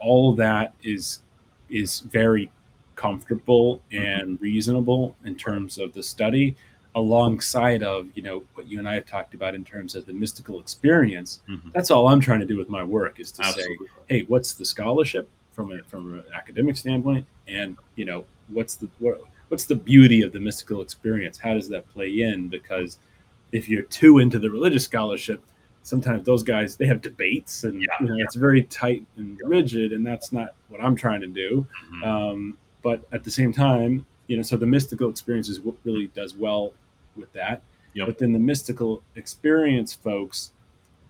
[0.00, 1.20] all that is
[1.68, 2.50] is very
[2.96, 4.04] comfortable mm-hmm.
[4.04, 6.56] and reasonable in terms of the study
[6.94, 10.12] alongside of you know what you and I have talked about in terms of the
[10.12, 11.40] mystical experience.
[11.48, 11.70] Mm-hmm.
[11.74, 13.86] That's all I'm trying to do with my work is to Absolutely.
[13.86, 18.76] say, hey, what's the scholarship from a from an academic standpoint, and you know what's
[18.76, 21.38] the what, what's the beauty of the mystical experience?
[21.38, 22.48] How does that play in?
[22.48, 22.98] Because
[23.52, 25.42] if you're too into the religious scholarship,
[25.82, 28.24] sometimes those guys they have debates and yeah, you know, yeah.
[28.24, 31.66] it's very tight and rigid, and that's not what I'm trying to do.
[31.92, 32.04] Mm-hmm.
[32.04, 36.08] Um, but at the same time, you know, so the mystical experience is what really
[36.08, 36.72] does well
[37.16, 37.62] with that.
[37.94, 38.06] Yep.
[38.06, 40.52] But then the mystical experience folks,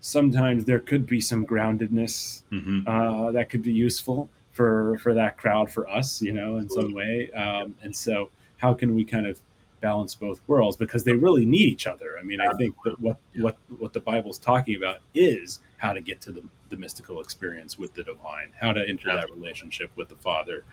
[0.01, 2.87] sometimes there could be some groundedness mm-hmm.
[2.87, 6.93] uh, that could be useful for for that crowd for us you know in some
[6.93, 9.39] way um, and so how can we kind of
[9.81, 13.17] balance both worlds because they really need each other i mean i think that what
[13.35, 17.77] what what the bible's talking about is how to get to the, the mystical experience
[17.77, 20.63] with the divine how to enter that relationship with the father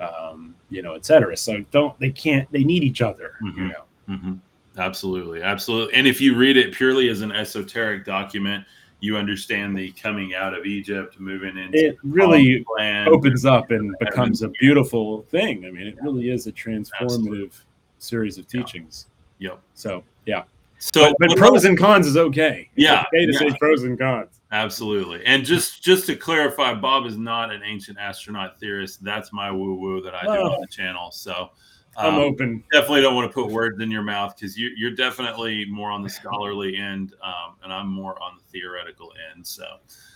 [0.00, 3.58] um, you know etc so don't they can't they need each other mm-hmm.
[3.60, 4.34] you know mm-hmm.
[4.78, 8.64] Absolutely absolutely and if you read it purely as an esoteric document
[9.02, 13.08] you understand the coming out of Egypt, moving into it really land.
[13.08, 15.66] opens up and becomes a beautiful thing.
[15.66, 17.50] I mean, it really is a transformative Absolutely.
[17.98, 19.08] series of teachings.
[19.40, 19.60] Yep.
[19.74, 20.44] So yeah.
[20.78, 22.70] So, but, but pros and cons is okay.
[22.76, 23.04] It's yeah.
[23.12, 23.38] Okay to yeah.
[23.40, 24.40] say pros and cons.
[24.52, 25.24] Absolutely.
[25.26, 29.02] And just just to clarify, Bob is not an ancient astronaut theorist.
[29.02, 30.52] That's my woo woo that I do oh.
[30.52, 31.10] on the channel.
[31.10, 31.50] So
[31.96, 32.64] I'm um, open.
[32.72, 36.02] Definitely don't want to put words in your mouth because you, are definitely more on
[36.02, 39.46] the scholarly end, um, and I'm more on the theoretical end.
[39.46, 39.64] So,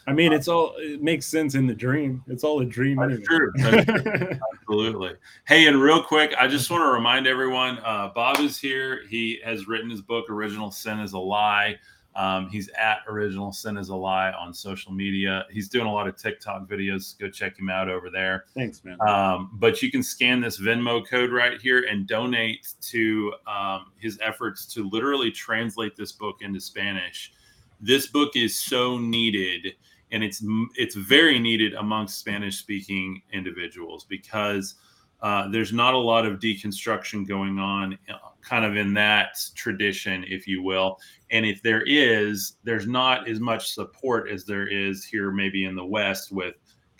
[0.06, 2.24] I mean, it's all it makes sense in the dream.
[2.28, 2.96] It's all a dream.
[2.96, 3.24] That's anyway.
[3.24, 3.52] true.
[3.56, 4.38] That's true.
[4.60, 5.12] Absolutely.
[5.46, 9.02] Hey, and real quick, I just want to remind everyone: uh, Bob is here.
[9.08, 11.78] He has written his book, "Original Sin Is a Lie."
[12.16, 15.44] Um, he's at Original Sin is a Lie on social media.
[15.50, 17.18] He's doing a lot of TikTok videos.
[17.18, 18.46] Go check him out over there.
[18.54, 18.96] Thanks, man.
[19.06, 24.18] Um, but you can scan this Venmo code right here and donate to um, his
[24.22, 27.32] efforts to literally translate this book into Spanish.
[27.80, 29.74] This book is so needed,
[30.10, 30.42] and it's
[30.74, 34.76] it's very needed amongst Spanish speaking individuals because
[35.20, 40.24] uh, there's not a lot of deconstruction going on uh, kind of in that tradition
[40.28, 40.98] if you will.
[41.30, 45.74] And if there is there's not as much support as there is here maybe in
[45.74, 46.54] the west with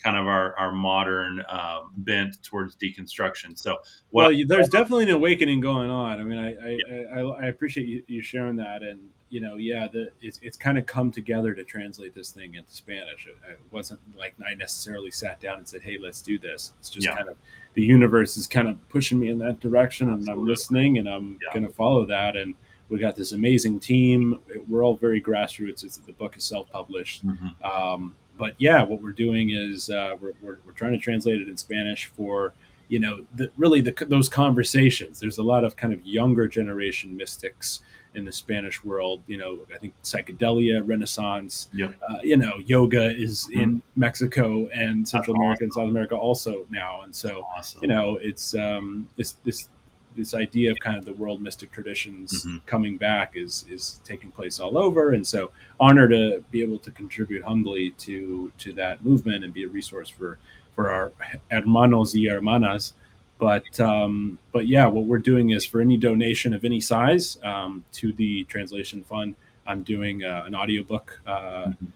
[0.06, 3.78] kind of our, our modern uh, bent towards deconstruction so
[4.12, 7.02] well, well there's definitely an awakening going on i mean i i, yeah.
[7.16, 9.00] I, I, appreciate you, you sharing that and
[9.30, 12.70] you know yeah the it's, it's kind of come together to translate this thing into
[12.72, 16.72] spanish it, it, wasn't like i necessarily sat down and said hey let's do this
[16.78, 17.16] it's just yeah.
[17.16, 17.36] kind of
[17.74, 20.32] the universe is kind of pushing me in that direction Absolutely.
[20.32, 21.52] and i'm listening and i'm yeah.
[21.52, 22.54] going to follow that and
[22.88, 24.38] we got this amazing team.
[24.68, 25.82] We're all very grassroots.
[25.82, 27.26] It's, the book is self-published.
[27.26, 27.64] Mm-hmm.
[27.64, 31.48] Um, but yeah, what we're doing is uh, we're, we're, we're, trying to translate it
[31.48, 32.54] in Spanish for
[32.88, 35.18] you know the, really the, those conversations.
[35.18, 37.80] There's a lot of kind of younger generation mystics
[38.14, 39.22] in the Spanish world.
[39.26, 41.68] You know, I think psychedelia, Renaissance.
[41.74, 41.94] Yep.
[42.08, 43.60] Uh, you know, yoga is mm-hmm.
[43.60, 45.64] in Mexico and Central That's America awesome.
[45.64, 47.80] and South America also now, and so awesome.
[47.82, 49.68] you know, it's um, it's this
[50.16, 52.58] this idea of kind of the world mystic traditions mm-hmm.
[52.66, 56.90] coming back is is taking place all over and so honor to be able to
[56.90, 60.38] contribute humbly to to that movement and be a resource for
[60.74, 61.12] for our
[61.50, 62.94] hermanos y hermanas
[63.38, 67.84] but um, but yeah what we're doing is for any donation of any size um,
[67.92, 69.34] to the translation fund
[69.66, 71.86] i'm doing uh, an audiobook uh, mm-hmm.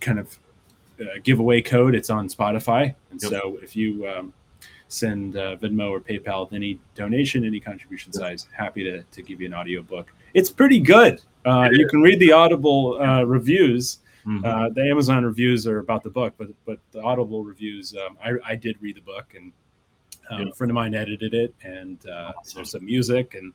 [0.00, 0.38] kind of
[1.00, 3.30] uh, giveaway code it's on spotify and yep.
[3.30, 4.32] so if you um,
[4.92, 8.46] send uh, Venmo or PayPal with any donation, any contribution size.
[8.56, 10.12] Happy to, to give you an audio book.
[10.34, 11.20] It's pretty good.
[11.44, 13.98] Uh, you can read the Audible uh, reviews.
[14.26, 14.44] Mm-hmm.
[14.44, 18.52] Uh, the Amazon reviews are about the book, but but the Audible reviews, um, I,
[18.52, 19.52] I did read the book, and
[20.30, 20.48] um, yeah.
[20.50, 22.56] a friend of mine edited it, and uh, awesome.
[22.56, 23.52] there's some music, and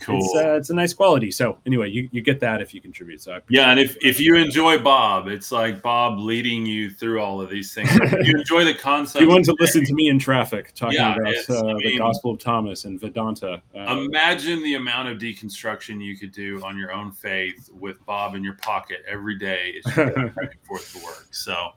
[0.00, 0.24] Cool.
[0.24, 1.30] It's, uh, it's a nice quality.
[1.30, 3.20] So anyway, you, you get that if you contribute.
[3.20, 7.40] So yeah, and if, if you enjoy Bob, it's like Bob leading you through all
[7.40, 7.90] of these things.
[7.92, 9.22] If you enjoy the concept.
[9.22, 11.98] you want to listen to me in traffic talking yeah, about uh, I mean, the
[11.98, 13.62] Gospel of Thomas and Vedanta.
[13.76, 18.34] Uh, imagine the amount of deconstruction you could do on your own faith with Bob
[18.34, 21.26] in your pocket every day as you go back and forth to work.
[21.30, 21.70] So.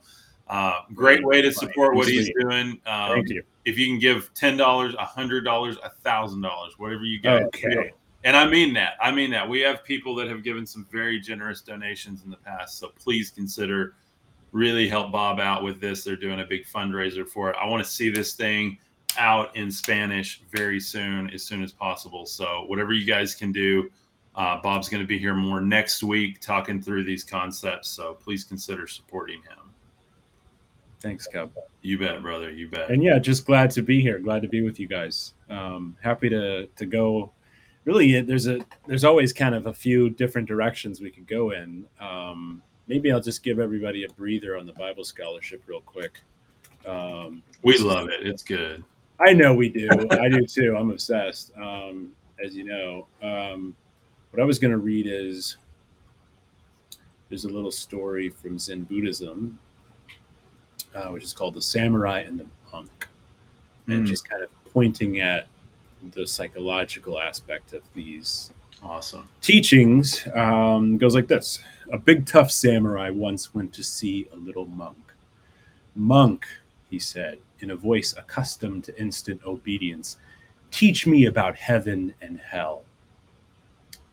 [0.46, 2.80] Uh, great way to support what he's doing.
[2.86, 3.44] Um, Thank you.
[3.64, 7.44] If you can give ten dollars, a hundred dollars, a thousand dollars, whatever you get,
[7.44, 7.94] okay
[8.24, 8.94] and I mean that.
[9.02, 9.48] I mean that.
[9.48, 12.80] We have people that have given some very generous donations in the past.
[12.80, 13.96] So please consider
[14.52, 16.04] really help Bob out with this.
[16.04, 17.56] They're doing a big fundraiser for it.
[17.60, 18.78] I want to see this thing
[19.18, 22.26] out in Spanish very soon, as soon as possible.
[22.26, 23.90] So whatever you guys can do,
[24.36, 27.90] uh, Bob's going to be here more next week talking through these concepts.
[27.90, 29.64] So please consider supporting him.
[31.02, 31.52] Thanks, Cub.
[31.82, 32.50] You bet, brother.
[32.50, 32.90] You bet.
[32.90, 34.20] And yeah, just glad to be here.
[34.20, 35.34] Glad to be with you guys.
[35.50, 37.34] Um, happy to to go
[37.86, 41.86] really there's a there's always kind of a few different directions we could go in.
[42.00, 46.20] Um, maybe I'll just give everybody a breather on the Bible scholarship real quick.
[46.86, 48.26] Um, we love it.
[48.26, 48.84] It's good.
[49.20, 49.88] I know we do.
[50.12, 50.76] I do too.
[50.78, 52.12] I'm obsessed, um,
[52.44, 53.08] as you know.
[53.22, 53.76] Um,
[54.32, 55.58] what I was going to read is
[57.30, 59.58] there's a little story from Zen Buddhism,
[60.96, 63.08] uh, which is called The Samurai and the Monk,
[63.88, 64.08] and mm.
[64.08, 65.48] just kind of pointing at
[66.12, 68.52] the psychological aspect of these
[68.82, 69.28] awesome.
[69.42, 71.60] teachings um, goes like this.
[71.92, 74.98] A big tough samurai once went to see a little monk.
[75.96, 76.46] Monk
[76.90, 80.18] he said in a voice accustomed to instant obedience
[80.72, 82.84] teach me about heaven and hell.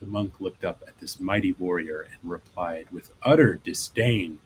[0.01, 4.39] The monk looked up at this mighty warrior and replied with utter disdain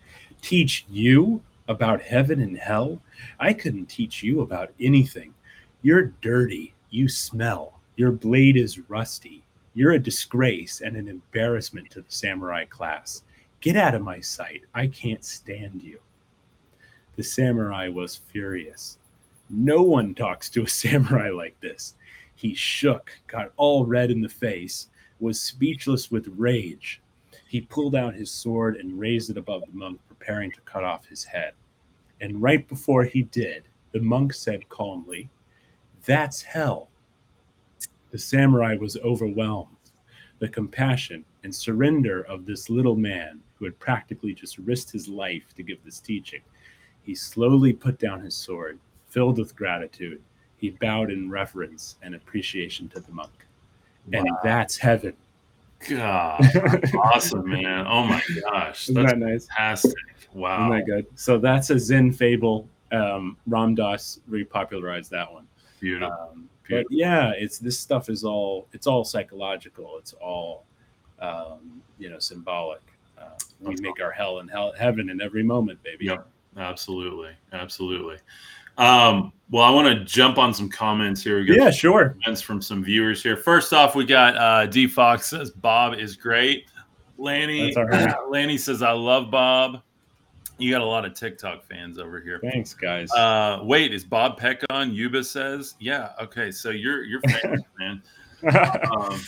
[0.43, 3.01] teach you about heaven and hell?
[3.41, 5.33] I couldn't teach you about anything.
[5.83, 7.81] You're dirty you smell.
[7.97, 9.43] Your blade is rusty.
[9.75, 13.23] You're a disgrace and an embarrassment to the samurai class.
[13.61, 14.63] Get out of my sight.
[14.75, 15.99] I can't stand you.
[17.17, 18.99] The samurai was furious.
[19.51, 21.95] No one talks to a samurai like this.
[22.37, 24.89] He shook, got all red in the face,
[25.19, 27.01] was speechless with rage.
[27.49, 31.07] He pulled out his sword and raised it above the monk, preparing to cut off
[31.07, 31.55] his head.
[32.21, 35.29] And right before he did, the monk said calmly,
[36.05, 36.89] that's hell.
[38.11, 39.69] The samurai was overwhelmed.
[40.39, 45.55] The compassion and surrender of this little man who had practically just risked his life
[45.57, 46.41] to give this teaching.
[47.03, 48.79] He slowly put down his sword,
[49.09, 50.21] filled with gratitude.
[50.57, 53.47] He bowed in reverence and appreciation to the monk.
[54.13, 54.21] Wow.
[54.21, 55.15] And that's heaven.
[55.89, 56.41] God,
[57.03, 57.87] awesome, man.
[57.87, 58.87] Oh my gosh.
[58.87, 59.47] That's Isn't that nice?
[59.47, 59.95] fantastic.
[60.33, 60.73] Wow.
[60.73, 61.07] Isn't that good?
[61.15, 62.69] So that's a Zen fable.
[62.93, 65.47] Um, Ram Dass repopularized that one.
[65.81, 66.13] Beautiful.
[66.13, 66.89] Um, Beautiful.
[66.91, 69.97] But yeah, it's this stuff is all it's all psychological.
[69.99, 70.65] It's all
[71.21, 72.81] um, you know symbolic.
[73.19, 76.07] Uh, we make our hell and hell heaven in every moment, baby.
[76.07, 78.17] Yep, absolutely, absolutely.
[78.77, 81.39] Um, well, I want to jump on some comments here.
[81.39, 82.17] We got yeah, sure.
[82.23, 83.37] Comments from some viewers here.
[83.37, 86.67] First off, we got uh, D Fox says Bob is great.
[87.19, 87.75] Lanny,
[88.29, 89.83] Lanny says I love Bob.
[90.59, 92.39] You got a lot of TikTok fans over here.
[92.41, 93.11] Thanks, guys.
[93.13, 94.93] Uh, wait, is Bob Peck on?
[94.93, 96.13] Yuba says, yeah.
[96.21, 98.03] Okay, so you're you're famous, man.
[98.47, 99.21] Um,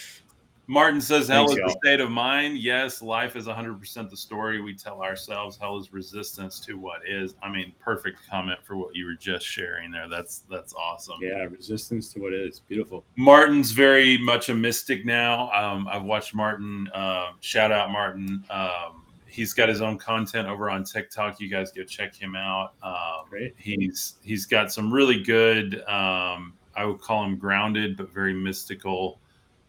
[0.69, 4.61] Martin says, "Hell Thanks, is the state of mind." Yes, life is 100% the story
[4.61, 5.57] we tell ourselves.
[5.57, 7.35] Hell is resistance to what is.
[7.43, 10.09] I mean, perfect comment for what you were just sharing there.
[10.09, 11.19] That's that's awesome.
[11.21, 13.05] Yeah, resistance to what is beautiful.
[13.17, 15.51] Martin's very much a mystic now.
[15.53, 16.89] Um, I've watched Martin.
[16.93, 18.45] Uh, shout out Martin.
[18.51, 19.05] Um,
[19.37, 21.39] he's got his own content over on TikTok.
[21.41, 22.73] You guys go check him out.
[22.83, 23.55] Um, Great.
[23.59, 25.83] He's he's got some really good.
[25.87, 29.21] Um, I would call him grounded, but very mystical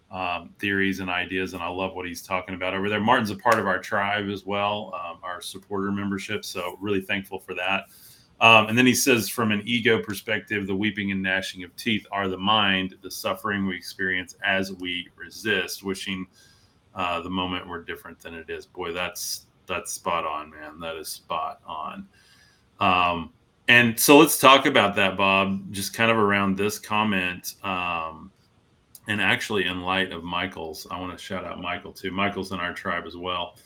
[0.09, 3.01] um, theories and ideas, and I love what he's talking about over there.
[3.01, 6.45] Martin's a part of our tribe as well, um, our supporter membership.
[6.45, 7.87] So really thankful for that.
[8.39, 12.05] Um, and then he says, from an ego perspective, the weeping and gnashing of teeth
[12.11, 16.27] are the mind, the suffering we experience as we resist, wishing
[16.93, 18.65] uh, the moment we're different than it is.
[18.65, 20.79] Boy, that's that's spot on, man.
[20.79, 22.07] That is spot on.
[22.79, 23.31] Um,
[23.67, 27.55] and so let's talk about that, Bob, just kind of around this comment.
[27.63, 28.31] Um,
[29.07, 32.11] and actually, in light of Michael's, I want to shout out Michael too.
[32.11, 33.57] Michael's in our tribe as well.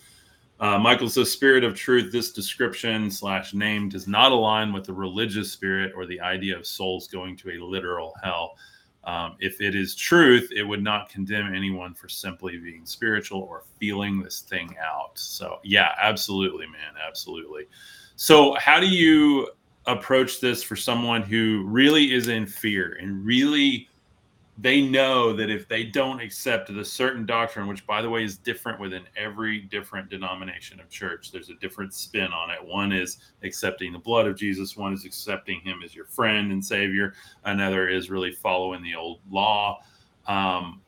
[0.59, 2.11] Uh, Michael says, "Spirit of truth.
[2.11, 6.67] This description slash name does not align with the religious spirit or the idea of
[6.67, 8.55] souls going to a literal hell.
[9.03, 13.63] Um, if it is truth, it would not condemn anyone for simply being spiritual or
[13.79, 15.17] feeling this thing out.
[15.17, 17.67] So, yeah, absolutely, man, absolutely.
[18.15, 19.49] So, how do you
[19.87, 23.89] approach this for someone who really is in fear and really
[24.61, 28.37] they know that if they don't accept the certain doctrine, which by the way is
[28.37, 32.63] different within every different denomination of church, there's a different spin on it.
[32.63, 36.63] One is accepting the blood of Jesus, one is accepting him as your friend and
[36.63, 39.81] savior, another is really following the old law.
[40.27, 40.81] Um,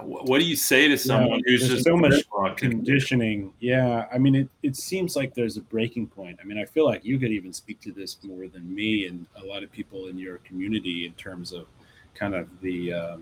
[0.00, 2.24] what do you say to someone yeah, who's just so much
[2.56, 3.52] conditioning?
[3.60, 6.38] Yeah, I mean, it, it seems like there's a breaking point.
[6.40, 9.26] I mean, I feel like you could even speak to this more than me and
[9.36, 11.66] a lot of people in your community in terms of
[12.14, 13.16] kind of the uh,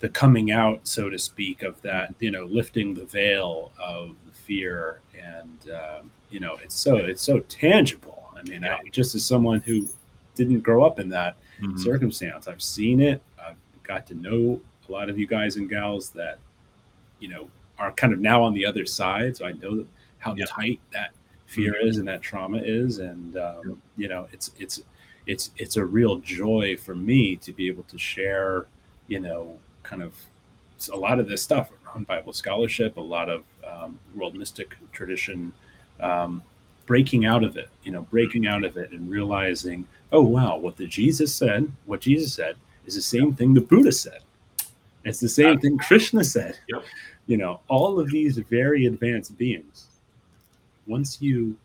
[0.00, 2.14] the coming out, so to speak, of that.
[2.20, 6.00] You know, lifting the veil of the fear, and uh,
[6.30, 8.30] you know, it's so it's so tangible.
[8.36, 9.86] I mean, I, just as someone who
[10.34, 11.78] didn't grow up in that mm-hmm.
[11.78, 13.22] circumstance, I've seen it.
[13.38, 16.38] I've got to know a lot of you guys and gals that
[17.18, 19.84] you know are kind of now on the other side, so I know
[20.18, 20.44] how yeah.
[20.46, 21.10] tight that
[21.46, 21.88] fear mm-hmm.
[21.88, 24.82] is and that trauma is, and um, you know, it's it's
[25.30, 28.66] it's it's a real joy for me to be able to share,
[29.06, 30.12] you know, kind of
[30.92, 35.52] a lot of this stuff around Bible scholarship, a lot of um, world mystic tradition,
[36.00, 36.42] um,
[36.84, 40.76] breaking out of it, you know, breaking out of it and realizing, oh wow, what
[40.76, 44.22] the Jesus said, what Jesus said is the same thing the Buddha said.
[45.04, 46.58] It's the same thing Krishna said.
[46.68, 46.82] Yep.
[47.28, 49.86] You know, all of these very advanced beings,
[50.88, 51.56] once you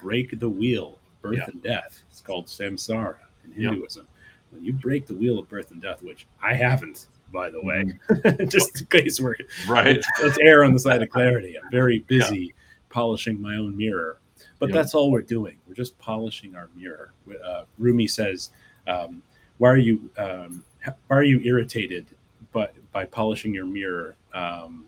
[0.00, 1.46] break the wheel birth yeah.
[1.46, 2.02] and death.
[2.10, 4.06] It's called samsara in Hinduism.
[4.50, 7.98] When you break the wheel of birth and death, which I haven't, by the way,
[8.08, 8.46] mm-hmm.
[8.48, 9.96] just in case we're right.
[9.96, 11.56] Let's, let's, err on the side of clarity.
[11.58, 12.52] I'm very busy yeah.
[12.90, 14.18] polishing my own mirror,
[14.58, 15.56] but that's all we're doing.
[15.66, 17.12] We're just polishing our mirror.
[17.44, 18.50] Uh, Rumi says,
[18.86, 19.22] um,
[19.58, 22.06] "Why are you um, why are you irritated,
[22.52, 24.84] but by polishing your mirror?" Um,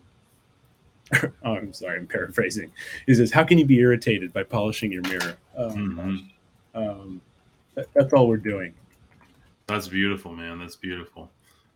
[1.43, 2.71] oh, I'm sorry, I'm paraphrasing.
[3.05, 6.17] He says, "How can you be irritated by polishing your mirror?" Oh, mm-hmm.
[6.75, 7.21] um,
[7.75, 8.73] that, that's all we're doing.
[9.67, 10.59] That's beautiful, man.
[10.59, 11.29] That's beautiful.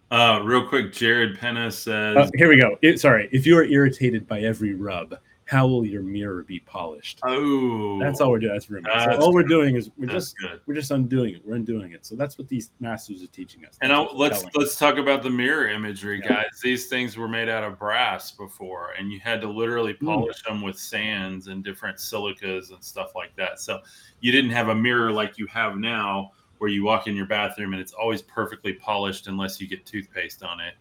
[0.10, 2.78] Uh, real quick, Jared Penna says, uh, "Here we go.
[2.82, 5.18] It, sorry, if you are irritated by every rub,
[5.52, 7.20] how will your mirror be polished?
[7.24, 8.54] Oh, that's all we're doing.
[8.54, 8.90] That's Rumi.
[8.90, 10.62] So all we're doing is we're just good.
[10.66, 11.42] we're just undoing it.
[11.46, 12.06] We're undoing it.
[12.06, 13.78] So that's what these masters are teaching us.
[13.82, 16.44] And let's let's talk about the mirror imagery, yeah.
[16.44, 16.62] guys.
[16.64, 20.06] These things were made out of brass before, and you had to literally hmm.
[20.06, 20.48] polish mm.
[20.48, 23.60] them with sands and different silicas and stuff like that.
[23.60, 23.82] So
[24.22, 27.74] you didn't have a mirror like you have now, where you walk in your bathroom
[27.74, 30.76] and it's always perfectly polished unless you get toothpaste on it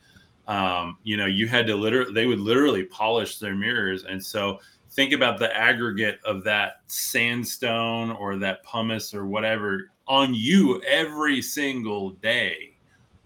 [0.51, 4.03] um, you know, you had to literally, they would literally polish their mirrors.
[4.03, 4.59] And so
[4.91, 11.41] think about the aggregate of that sandstone or that pumice or whatever on you every
[11.41, 12.75] single day.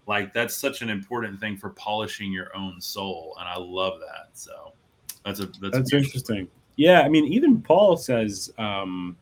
[0.05, 3.35] Like that's such an important thing for polishing your own soul.
[3.39, 4.29] And I love that.
[4.33, 4.73] So
[5.25, 6.47] that's a, that's, that's interesting.
[6.75, 7.01] Yeah.
[7.01, 9.17] I mean, even Paul says, um,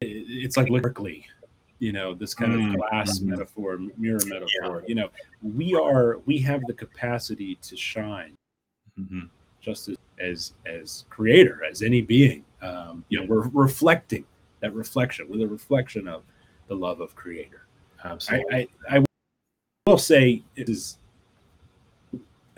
[0.00, 1.26] it's like literally
[1.82, 2.74] you know this kind mm-hmm.
[2.74, 3.30] of glass mm-hmm.
[3.30, 4.86] metaphor mirror metaphor yeah.
[4.86, 5.08] you know
[5.42, 8.36] we are we have the capacity to shine
[8.98, 9.22] mm-hmm.
[9.60, 14.24] just as, as, as creator as any being um, you know we're reflecting
[14.60, 16.22] that reflection with a reflection of
[16.68, 17.66] the love of creator
[18.04, 19.04] absolutely i, I, I
[19.88, 20.98] will say it is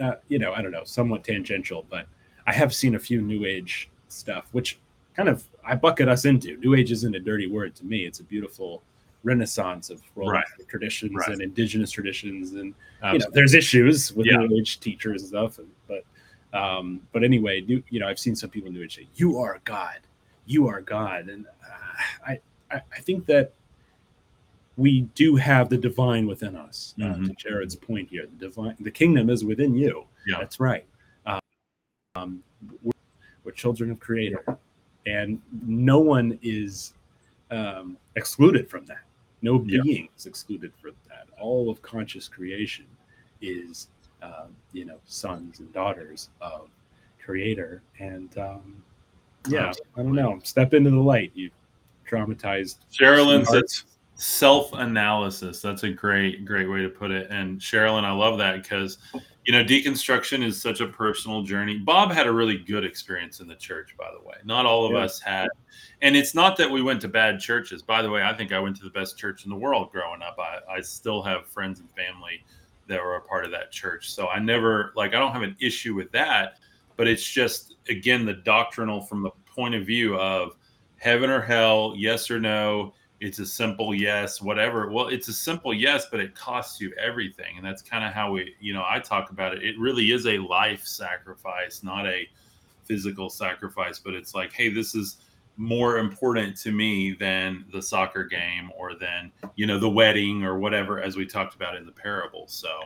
[0.00, 2.06] uh, you know i don't know somewhat tangential but
[2.46, 4.78] i have seen a few new age stuff which
[5.16, 8.20] kind of i bucket us into new age isn't a dirty word to me it's
[8.20, 8.82] a beautiful
[9.24, 10.44] renaissance of world right.
[10.68, 11.30] traditions right.
[11.30, 13.12] and indigenous traditions and Absolutely.
[13.12, 14.36] you know there's issues with yeah.
[14.36, 16.04] new age teachers and stuff and, but
[16.58, 19.38] um but anyway new, you know i've seen some people in new age say you
[19.38, 19.98] are god
[20.46, 22.38] you are god and uh, I,
[22.70, 23.54] I, I think that
[24.76, 27.24] we do have the divine within us uh, mm-hmm.
[27.24, 30.84] to jared's point here the divine the kingdom is within you yeah that's right
[32.14, 32.42] um
[32.82, 32.92] we're,
[33.42, 34.44] we're children of creator
[35.06, 36.94] and no one is
[37.50, 39.02] um, excluded from that
[39.44, 39.82] no yeah.
[39.82, 41.26] being is excluded from that.
[41.38, 42.86] All of conscious creation
[43.40, 43.88] is,
[44.22, 46.68] uh, you know, sons and daughters of
[47.24, 47.82] Creator.
[47.98, 48.82] And um,
[49.48, 49.72] yeah.
[49.96, 50.40] I don't know.
[50.42, 51.30] Step into the light.
[51.34, 51.50] You
[52.10, 52.78] traumatized.
[52.92, 53.84] Sherilyn says
[54.14, 55.60] self-analysis.
[55.60, 57.30] That's a great, great way to put it.
[57.30, 58.98] And Sherilyn, I love that because
[59.44, 61.78] you know deconstruction is such a personal journey.
[61.78, 64.36] Bob had a really good experience in the church, by the way.
[64.44, 64.98] Not all of yeah.
[64.98, 65.48] us had
[66.04, 67.82] and it's not that we went to bad churches.
[67.82, 70.20] By the way, I think I went to the best church in the world growing
[70.20, 70.38] up.
[70.38, 72.44] I, I still have friends and family
[72.88, 74.12] that were a part of that church.
[74.12, 76.58] So I never like I don't have an issue with that,
[76.96, 80.56] but it's just again the doctrinal from the point of view of
[80.98, 82.92] heaven or hell, yes or no.
[83.24, 84.90] It's a simple yes, whatever.
[84.90, 87.56] Well, it's a simple yes, but it costs you everything.
[87.56, 89.62] And that's kind of how we, you know, I talk about it.
[89.62, 92.28] It really is a life sacrifice, not a
[92.84, 95.16] physical sacrifice, but it's like, hey, this is
[95.56, 100.58] more important to me than the soccer game or than, you know, the wedding or
[100.58, 102.44] whatever, as we talked about in the parable.
[102.46, 102.82] So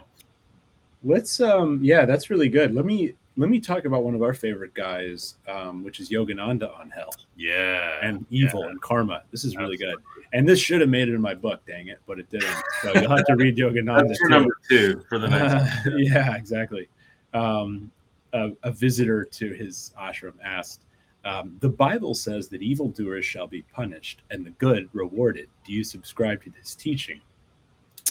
[1.02, 2.76] let's, um, yeah, that's really good.
[2.76, 6.76] Let me, let me talk about one of our favorite guys, um, which is Yogananda
[6.76, 7.14] on hell.
[7.36, 8.00] Yeah.
[8.02, 8.70] And evil yeah.
[8.70, 9.22] and karma.
[9.30, 10.02] This is really Absolutely.
[10.02, 10.28] good.
[10.32, 12.56] And this should have made it in my book, dang it, but it didn't.
[12.82, 14.08] So you'll have to read Yogananda.
[14.08, 15.86] That's number two for the next.
[15.86, 16.88] Uh, yeah, exactly.
[17.32, 17.92] Um,
[18.32, 20.80] a, a, visitor to his ashram asked,
[21.24, 25.48] um, "The Bible says that evildoers shall be punished and the good rewarded.
[25.64, 27.20] Do you subscribe to this teaching?"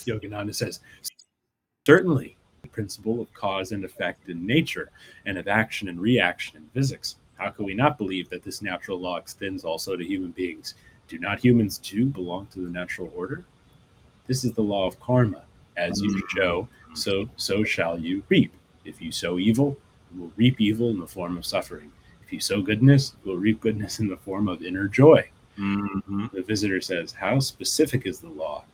[0.05, 0.80] Yogananda says,
[1.86, 2.38] "Certainly."
[2.72, 4.91] Principle of cause and effect in nature
[5.26, 7.15] and of action and reaction in physics.
[7.36, 10.74] How can we not believe that this natural law extends also to human beings?
[11.07, 13.45] Do not humans too belong to the natural order?
[14.28, 15.43] This is the law of karma.
[15.78, 18.51] As you sow, so so shall you reap.
[18.84, 19.78] If you sow evil,
[20.11, 21.91] you will reap evil in the form of suffering.
[22.26, 25.30] If you sow goodness, you will reap goodness in the form of inner joy.
[25.57, 26.26] Mm-hmm.
[26.34, 28.65] The visitor says, How specific is the law?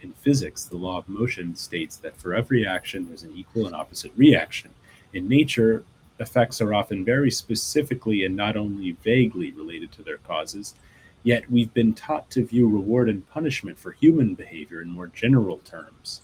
[0.00, 3.74] In physics, the law of motion states that for every action, there's an equal and
[3.74, 4.70] opposite reaction.
[5.12, 5.84] In nature,
[6.20, 10.74] effects are often very specifically and not only vaguely related to their causes,
[11.22, 15.58] Yet we've been taught to view reward and punishment for human behavior in more general
[15.58, 16.22] terms.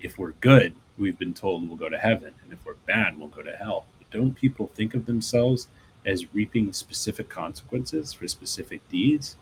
[0.00, 3.28] If we're good, we've been told we'll go to heaven, and if we're bad, we'll
[3.28, 3.86] go to hell.
[3.98, 5.68] But don't people think of themselves
[6.04, 9.36] as reaping specific consequences for specific deeds?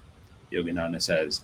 [0.52, 1.42] Yogananda says,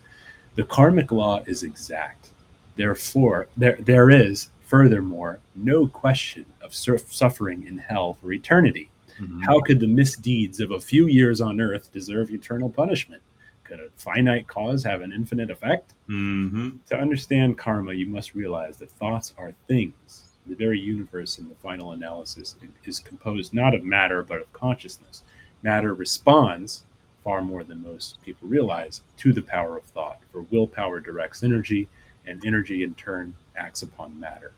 [0.54, 2.30] the karmic law is exact.
[2.76, 8.90] Therefore, there, there is, furthermore, no question of suffering in hell for eternity.
[9.20, 9.40] Mm-hmm.
[9.42, 13.22] How could the misdeeds of a few years on earth deserve eternal punishment?
[13.64, 15.94] Could a finite cause have an infinite effect?
[16.08, 16.70] Mm-hmm.
[16.88, 20.24] To understand karma, you must realize that thoughts are things.
[20.46, 25.22] The very universe in the final analysis is composed not of matter, but of consciousness.
[25.62, 26.84] Matter responds,
[27.24, 31.88] far more than most people realize, to the power of thought, for willpower directs energy,
[32.26, 34.52] and energy in turn acts upon matter.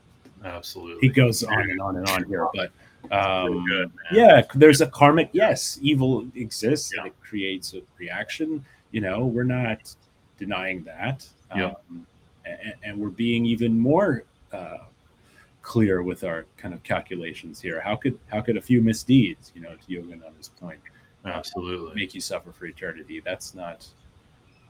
[0.45, 1.09] Absolutely.
[1.09, 2.73] He goes on and on and on here, but
[3.11, 5.31] um, good, yeah, there's a karmic.
[5.33, 6.93] Yes, evil exists.
[6.97, 7.07] Yeah.
[7.07, 8.65] It creates a reaction.
[8.91, 9.95] You know, we're not
[10.39, 11.27] denying that.
[11.55, 11.67] Yeah.
[11.91, 12.07] Um,
[12.45, 14.79] and, and, we're being even more uh,
[15.63, 17.81] clear with our kind of calculations here.
[17.81, 20.81] How could how could a few misdeeds, you know, to Yogananda's point,
[21.25, 23.21] absolutely make you suffer for eternity?
[23.21, 23.87] That's not,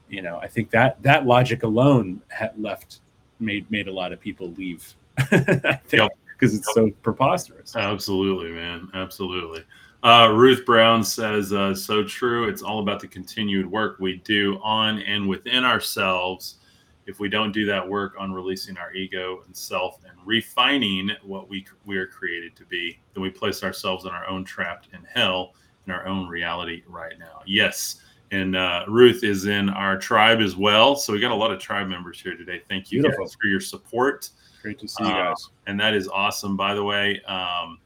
[0.09, 2.99] you know, I think that that logic alone had left
[3.39, 4.93] made made a lot of people leave.
[5.15, 6.11] because yep.
[6.41, 6.63] it's yep.
[6.73, 7.75] so preposterous.
[7.75, 8.89] Absolutely, man.
[8.93, 9.63] Absolutely.
[10.03, 12.49] Uh, Ruth Brown says, uh, so true.
[12.49, 16.57] It's all about the continued work we do on and within ourselves.
[17.05, 21.49] If we don't do that work on releasing our ego and self and refining what
[21.49, 25.05] we, we are created to be, then we place ourselves in our own trapped in
[25.05, 25.53] hell
[25.85, 27.41] in our own reality right now.
[27.45, 28.01] Yes.
[28.31, 30.95] And uh, Ruth is in our tribe as well.
[30.95, 32.61] So we got a lot of tribe members here today.
[32.67, 34.29] Thank you for your support.
[34.61, 35.49] Great to see you uh, guys.
[35.67, 37.21] and that is awesome, by the way.
[37.23, 37.79] Um,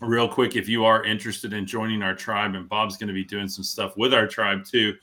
[0.00, 3.24] real quick, if you are interested in joining our tribe, and Bob's going to be
[3.24, 4.94] doing some stuff with our tribe too.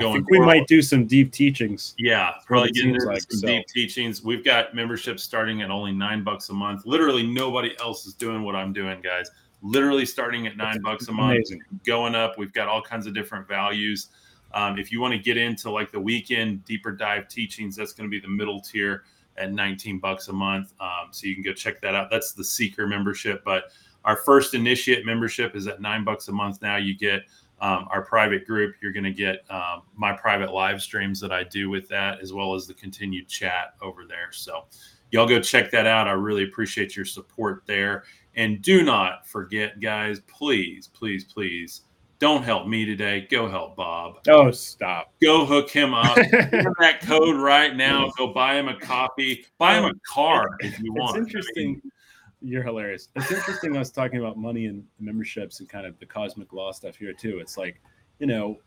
[0.00, 1.94] Going I think we might do some deep teachings.
[1.98, 3.46] Yeah, probably getting into like, some so.
[3.46, 4.24] deep teachings.
[4.24, 6.84] We've got memberships starting at only nine bucks a month.
[6.84, 9.30] Literally, nobody else is doing what I'm doing, guys.
[9.64, 11.62] Literally starting at nine bucks a month, amazing.
[11.84, 12.36] going up.
[12.36, 14.08] We've got all kinds of different values.
[14.52, 18.08] Um, if you want to get into like the weekend deeper dive teachings, that's going
[18.08, 19.04] to be the middle tier
[19.36, 20.72] at 19 bucks a month.
[20.80, 22.10] Um, so you can go check that out.
[22.10, 23.64] That's the seeker membership, but
[24.04, 26.76] our first initiate membership is at nine bucks a month now.
[26.76, 27.22] You get
[27.60, 28.74] um, our private group.
[28.82, 32.32] You're going to get um, my private live streams that I do with that, as
[32.32, 34.30] well as the continued chat over there.
[34.32, 34.66] So,
[35.10, 36.06] y'all go check that out.
[36.06, 38.04] I really appreciate your support there.
[38.36, 41.82] And do not forget, guys, please, please, please
[42.18, 43.26] don't help me today.
[43.30, 44.20] Go help Bob.
[44.28, 45.12] Oh, stop.
[45.22, 46.16] Go hook him up.
[46.30, 48.10] Give him that code right now.
[48.16, 49.44] Go buy him a copy.
[49.58, 51.16] Buy him a car if you want.
[51.16, 51.66] It's interesting.
[51.66, 51.92] I mean,
[52.40, 53.08] you're hilarious.
[53.16, 56.96] It's interesting us talking about money and memberships and kind of the cosmic law stuff
[56.96, 57.38] here too.
[57.40, 57.80] It's like,
[58.18, 58.58] you know,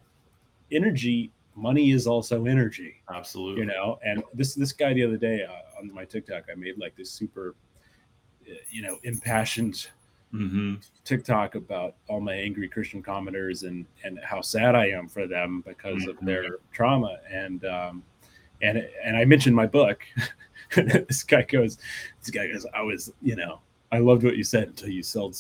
[0.71, 2.95] energy, money is also energy.
[3.13, 3.61] Absolutely.
[3.61, 6.77] You know, and this this guy the other day uh, on my TikTok, I made
[6.77, 7.55] like this super,
[8.69, 9.87] you know, impassioned
[10.33, 10.75] mm-hmm.
[11.03, 15.63] TikTok about all my angry Christian commenters and and how sad I am for them
[15.65, 16.09] because mm-hmm.
[16.09, 18.03] of their trauma and um
[18.61, 20.01] and and I mentioned my book.
[20.75, 21.77] this guy goes,
[22.19, 25.37] this guy goes, I was, you know, I loved what you said until you sold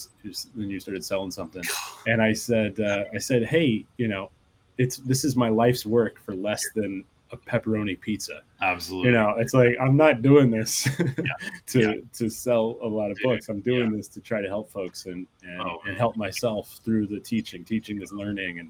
[0.55, 1.63] when you started selling something.
[2.07, 4.31] And I said, uh, I said, hey, you know,
[4.77, 8.41] it's this is my life's work for less than a pepperoni pizza.
[8.61, 9.09] Absolutely.
[9.11, 10.83] You know, it's like I'm not doing this
[11.67, 11.93] to Yeah.
[12.13, 13.49] to sell a lot of books.
[13.49, 13.97] I'm doing yeah.
[13.97, 17.63] this to try to help folks and and, Oh, and help myself through the teaching.
[17.65, 18.69] Teaching is learning and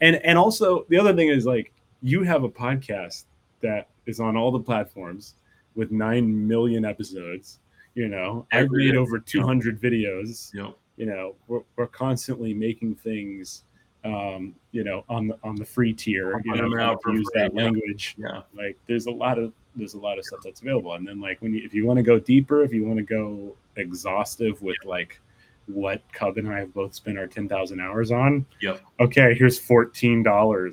[0.00, 1.72] and and also the other thing is like
[2.02, 3.24] you have a podcast
[3.60, 5.34] that is on all the platforms
[5.74, 7.58] with 9 million episodes,
[7.94, 8.46] you know.
[8.52, 10.74] I've made over 200 videos Yep.
[10.96, 13.64] you know we're, we're constantly making things
[14.04, 17.42] um you know on the on the free tier you know out for use free,
[17.42, 17.62] that yeah.
[17.64, 18.42] language Yeah.
[18.56, 21.40] like there's a lot of there's a lot of stuff that's available and then like
[21.42, 24.76] when you if you want to go deeper if you want to go exhaustive with
[24.84, 25.20] like
[25.66, 28.44] what Cub and I have both spent our 10,000 hours on.
[28.60, 28.80] Yep.
[28.98, 30.26] Okay, here's $14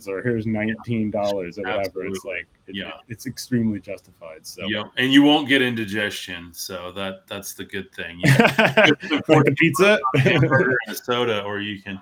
[0.07, 2.05] or here's $19 or whatever.
[2.05, 2.93] It's like, it- Yeah.
[3.07, 4.47] it's extremely justified.
[4.47, 8.19] So, yeah, And you won't get indigestion, so that that's the good thing.
[8.23, 9.99] You the pizza.
[10.15, 12.01] hamburger and a soda, or you can.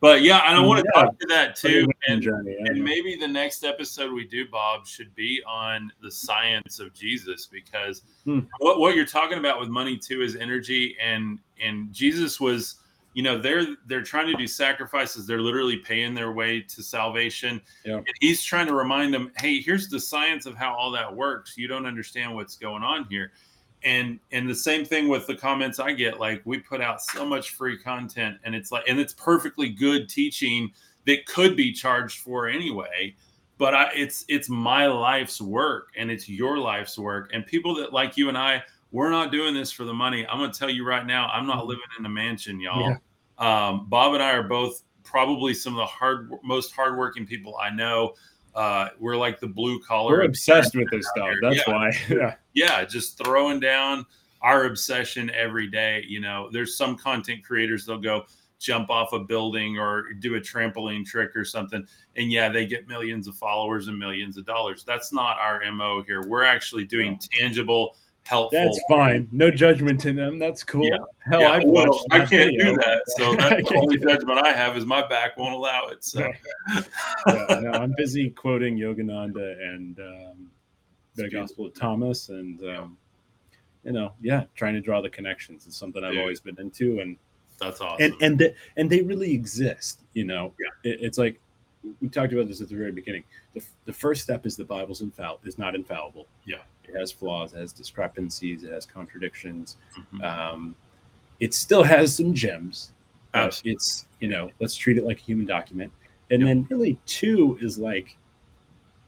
[0.00, 1.02] But yeah, and I want to Yeah.
[1.02, 1.88] talk to that too.
[2.06, 2.56] And journey.
[2.60, 2.70] yeah.
[2.70, 7.46] and maybe the next episode we do, Bob, should be on the science of Jesus
[7.46, 8.40] because Hmm.
[8.58, 12.76] what what you're talking about with money too is energy, and and Jesus was,
[13.14, 15.26] you know, they're they're trying to do sacrifices.
[15.26, 17.60] They're literally paying their way to salvation.
[17.84, 17.96] Yeah.
[17.96, 21.58] And he's trying to remind them, hey, here's the science of how all that works.
[21.58, 23.32] You don't understand what's going on here.
[23.84, 26.18] And and the same thing with the comments I get.
[26.18, 30.08] Like we put out so much free content, and it's like, and it's perfectly good
[30.08, 30.72] teaching
[31.06, 33.14] that could be charged for anyway
[33.58, 37.30] but I, it's it's my life's work and it's your life's work.
[37.34, 40.26] And people that like you and i we're not doing this for the money.
[40.26, 42.96] I'm going to tell you right now i'm not living in a mansion y'all.
[43.38, 47.70] Um, bob and i are both probably some of the hard most hardworking people i
[47.70, 48.14] know
[48.58, 51.28] uh, we're like the blue collar We're obsessed with this stuff.
[51.28, 51.38] here.
[51.40, 51.72] That's Yeah.
[51.74, 51.90] why.
[52.08, 52.34] Yeah.
[52.54, 54.04] yeah just throwing down
[54.42, 58.24] our obsession every day you know there's some content creators they'll go
[58.60, 61.84] jump off a building or do a trampoline trick or something
[62.16, 66.02] and yeah they get millions of followers and millions of dollars that's not our mo
[66.04, 67.96] here we're actually doing tangible
[68.28, 69.26] helpful That's fine.
[69.32, 70.38] No judgment to them.
[70.38, 70.84] That's cool.
[70.84, 70.98] Yeah.
[71.20, 72.64] Hell, yeah, I've well, I can't video.
[72.64, 73.02] do that.
[73.16, 76.04] So that's the only judgment I have is my back won't allow it.
[76.04, 76.20] So
[77.26, 80.50] yeah, no, I'm busy quoting Yogananda and um,
[81.14, 82.96] the Gospel of Thomas, and um,
[83.84, 86.20] you know, yeah, trying to draw the connections is something I've Dude.
[86.20, 87.16] always been into, and
[87.58, 88.04] that's awesome.
[88.04, 90.02] and and the, and they really exist.
[90.12, 90.92] You know, Yeah.
[90.92, 91.40] it, it's like
[92.02, 93.24] we talked about this at the very beginning.
[93.54, 96.26] The, the first step is the Bible's infallible is not infallible.
[96.44, 96.58] Yeah.
[96.88, 99.76] It has flaws, it has discrepancies, it has contradictions.
[99.96, 100.24] Mhm.
[100.24, 100.76] Um,
[101.40, 102.92] it still has some gems.
[103.34, 103.72] Absolutely.
[103.72, 105.92] It's you know, let's treat it like a human document.
[106.30, 106.48] And Yep.
[106.48, 108.16] then really two is like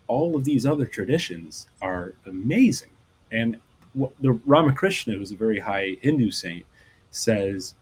[0.07, 2.91] all of these other traditions are amazing.
[3.33, 3.61] And
[3.93, 6.65] what the Ramakrishna, who's a very high Hindu saint,
[7.11, 7.75] says,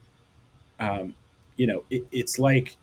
[0.81, 1.15] um,
[1.57, 2.77] you know, it, it's like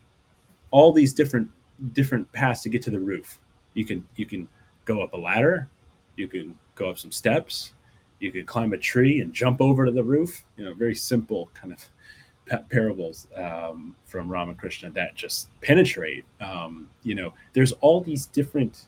[0.71, 1.49] all these different
[1.93, 3.39] different paths to get to the roof.
[3.73, 4.47] You can you can
[4.85, 5.67] go up a ladder,
[6.15, 7.73] you can go up some steps,
[8.19, 10.43] you could climb a tree and jump over to the roof.
[10.57, 16.25] You know, very simple kind of parables um, from Ramakrishna that just penetrate.
[16.39, 18.85] Um, you know, there's all these different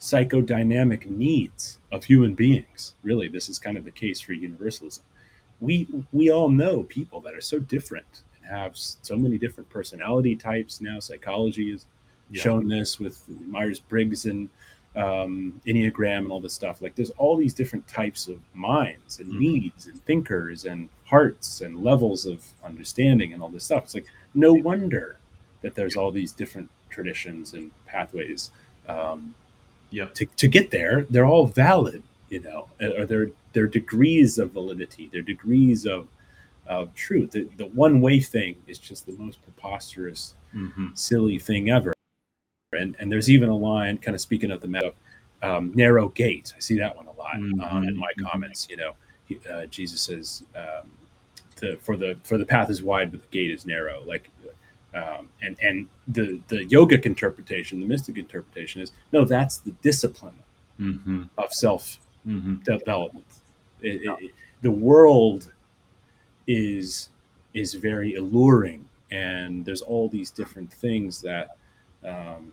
[0.00, 2.94] psychodynamic needs of human beings.
[3.02, 5.02] Really, this is kind of the case for universalism.
[5.60, 10.36] We we all know people that are so different and have so many different personality
[10.36, 10.80] types.
[10.80, 11.86] Now, psychology has
[12.30, 12.42] Yeah.
[12.42, 14.48] shown this with Myers Briggs and
[14.96, 16.82] um, Enneagram and all this stuff.
[16.82, 19.38] Like, there's all these different types of minds and Mhm.
[19.38, 23.84] needs and thinkers and hearts and levels of understanding and all this stuff.
[23.84, 25.18] It's like no wonder
[25.62, 28.50] that there's all these different traditions and pathways.
[28.88, 29.34] Um,
[29.90, 30.14] Yep.
[30.14, 35.08] to, to get there, they're all valid, you know, or they're they're degrees of validity,
[35.12, 36.06] they're degrees of
[36.66, 37.32] of truth.
[37.32, 40.96] The, the one way thing is just the most preposterous, Mhm.
[40.96, 41.92] silly thing ever.
[42.72, 44.92] And and there's even a line, kind of speaking of the meta,
[45.42, 46.52] um, narrow gate.
[46.56, 48.68] I see that one a lot um, in my comments.
[48.70, 48.92] You know,
[49.26, 50.88] he, uh, Jesus says, um,
[51.56, 54.30] the, "For the for the path is wide, but the gate is narrow." Like,
[54.94, 60.34] um, and and the the yogic interpretation, the mystic interpretation is no, that's the discipline
[60.78, 61.28] Mhm.
[61.38, 62.62] of self Mhm.
[62.62, 63.26] development.
[63.82, 65.52] It- it- it- the world
[66.46, 67.08] is
[67.52, 71.56] is very alluring, and there's all these different things that
[72.02, 72.50] um,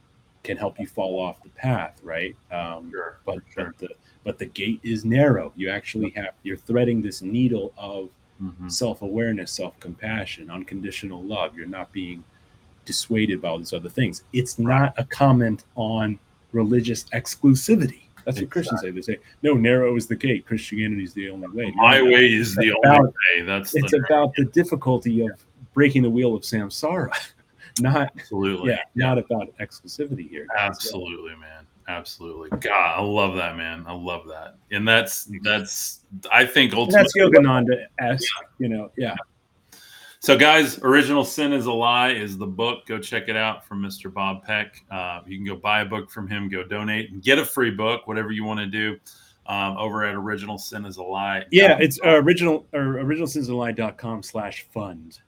[0.48, 2.36] can help you fall off the path, right?
[2.52, 3.20] Um, Sure.
[3.26, 3.66] but Sure.
[3.66, 3.89] but the
[4.24, 5.54] but the gate is narrow.
[5.56, 8.10] You actually have you're threading this needle of
[8.41, 8.72] Mhm.
[8.72, 11.56] self-awareness, self-compassion, unconditional love.
[11.58, 12.24] You're not being
[12.86, 14.24] dissuaded by all these other things.
[14.34, 16.20] It's not a comment on
[16.54, 18.02] religious exclusivity.
[18.26, 18.91] That's what Christians say.
[18.91, 20.45] They say, "No, narrow is the gate.
[20.45, 23.41] Christianity is the only way." My No, way is the It's only way.
[23.43, 25.32] That's It's the, about the difficulty of
[25.74, 27.12] breaking the wheel of samsara,
[27.82, 28.71] not absolutely.
[28.71, 30.47] yeah, not about exclusivity here.
[30.57, 31.65] Absolutely, man.
[31.88, 32.49] Absolutely.
[32.59, 33.86] God, I love that, man.
[33.88, 34.55] I love that.
[34.71, 36.01] And that's that's
[36.32, 38.28] I think And ultimately that's Yogananda esque,
[38.59, 38.91] you know.
[38.97, 39.15] Yeah.
[40.19, 42.86] So, guys, Original Sin is a Lie is the book.
[42.88, 44.11] Go check it out from Mr.
[44.11, 44.84] Bob Peck.
[44.91, 47.71] Uh, you can go buy a book from him, go donate, and get a free
[47.71, 48.97] book, whatever you want to do,
[49.45, 51.45] um, over at Original Sin is a Lie.
[51.51, 55.19] Yeah, it's uh, original or originalsinisalie.com slash fund.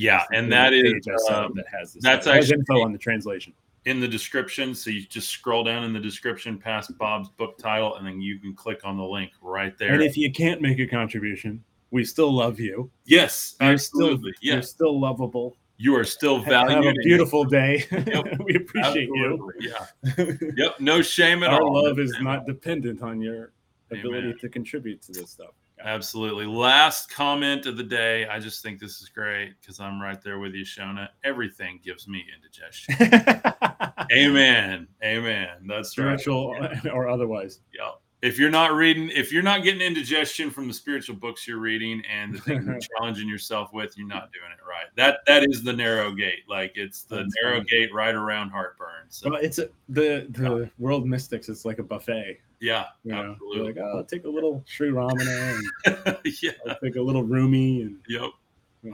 [0.00, 2.02] Yeah, and The that is page I saw um, that has this.
[2.02, 3.52] that's actually- info on the translation.
[3.84, 4.74] in the description.
[4.74, 8.38] So you just scroll down in the description past Bob's book title, and then you
[8.38, 9.92] can click on the link right there.
[9.94, 12.90] And if you can't make a contribution, we still love you.
[13.04, 14.32] yes, You're still absolutely.
[14.40, 15.56] you're still lovable.
[15.76, 16.84] you are still valuable.
[16.84, 17.84] Have a beautiful day.
[17.90, 18.38] Yep.
[18.44, 19.54] we appreciate Absolutely.
[19.60, 19.86] Yeah.
[20.18, 20.52] you.
[20.56, 20.80] Yep.
[20.80, 21.84] No shame at Our all.
[21.84, 23.52] love is not dependent on your
[23.90, 24.38] ability Amen.
[24.40, 25.52] to contribute to this stuff.
[25.84, 26.46] Absolutely.
[26.46, 28.26] Last comment of the day.
[28.26, 31.08] I just think this is great because I'm right there with you, Shona.
[31.24, 32.96] Everything gives me indigestion.
[34.12, 34.88] Amen.
[35.02, 35.48] Amen.
[35.66, 36.20] That's right.
[36.20, 36.56] Spiritual
[36.92, 37.60] or otherwise.
[37.74, 37.90] Yeah.
[38.22, 42.02] If you're not reading, if you're not getting indigestion from the spiritual books you're reading
[42.10, 44.86] and the things you're challenging yourself with, you're not doing it right.
[44.96, 46.40] That that is the narrow gate.
[46.48, 47.70] Like it's the That's narrow funny.
[47.70, 49.06] gate right around heartburn.
[49.08, 51.48] So Well, it's a, the the world mystics.
[51.48, 52.40] It's like a buffet.
[52.60, 53.72] yeah, You know, absolutely.
[53.72, 56.50] like, oh, I'll take a little Sri Ramana and yeah.
[56.68, 58.30] I'll take a little Rumi and Yep.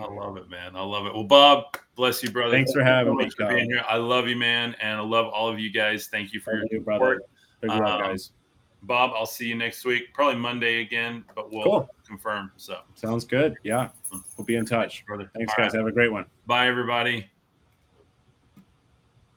[0.00, 0.74] I love it, man.
[0.76, 1.14] I love it.
[1.14, 2.52] Well, Bob, bless you, brother.
[2.52, 3.82] Thanks for having me, for being here.
[3.88, 6.08] I love you, man, and I love all of you guys.
[6.08, 7.04] Thank you for Love your you, brother.
[7.04, 7.22] support.
[7.60, 8.30] Big love, Um, guys.
[8.82, 11.90] Bob, I'll see you next week, probably Monday again, but we'll Cool.
[12.06, 12.52] confirm.
[12.56, 13.56] So, Sounds good.
[13.64, 13.88] Yeah.
[14.12, 14.18] Hmm.
[14.36, 15.04] We'll be in touch.
[15.06, 15.28] brother.
[15.34, 15.72] Thanks, All guys.
[15.74, 15.78] right.
[15.80, 16.26] Have a great one.
[16.46, 17.28] Bye, everybody.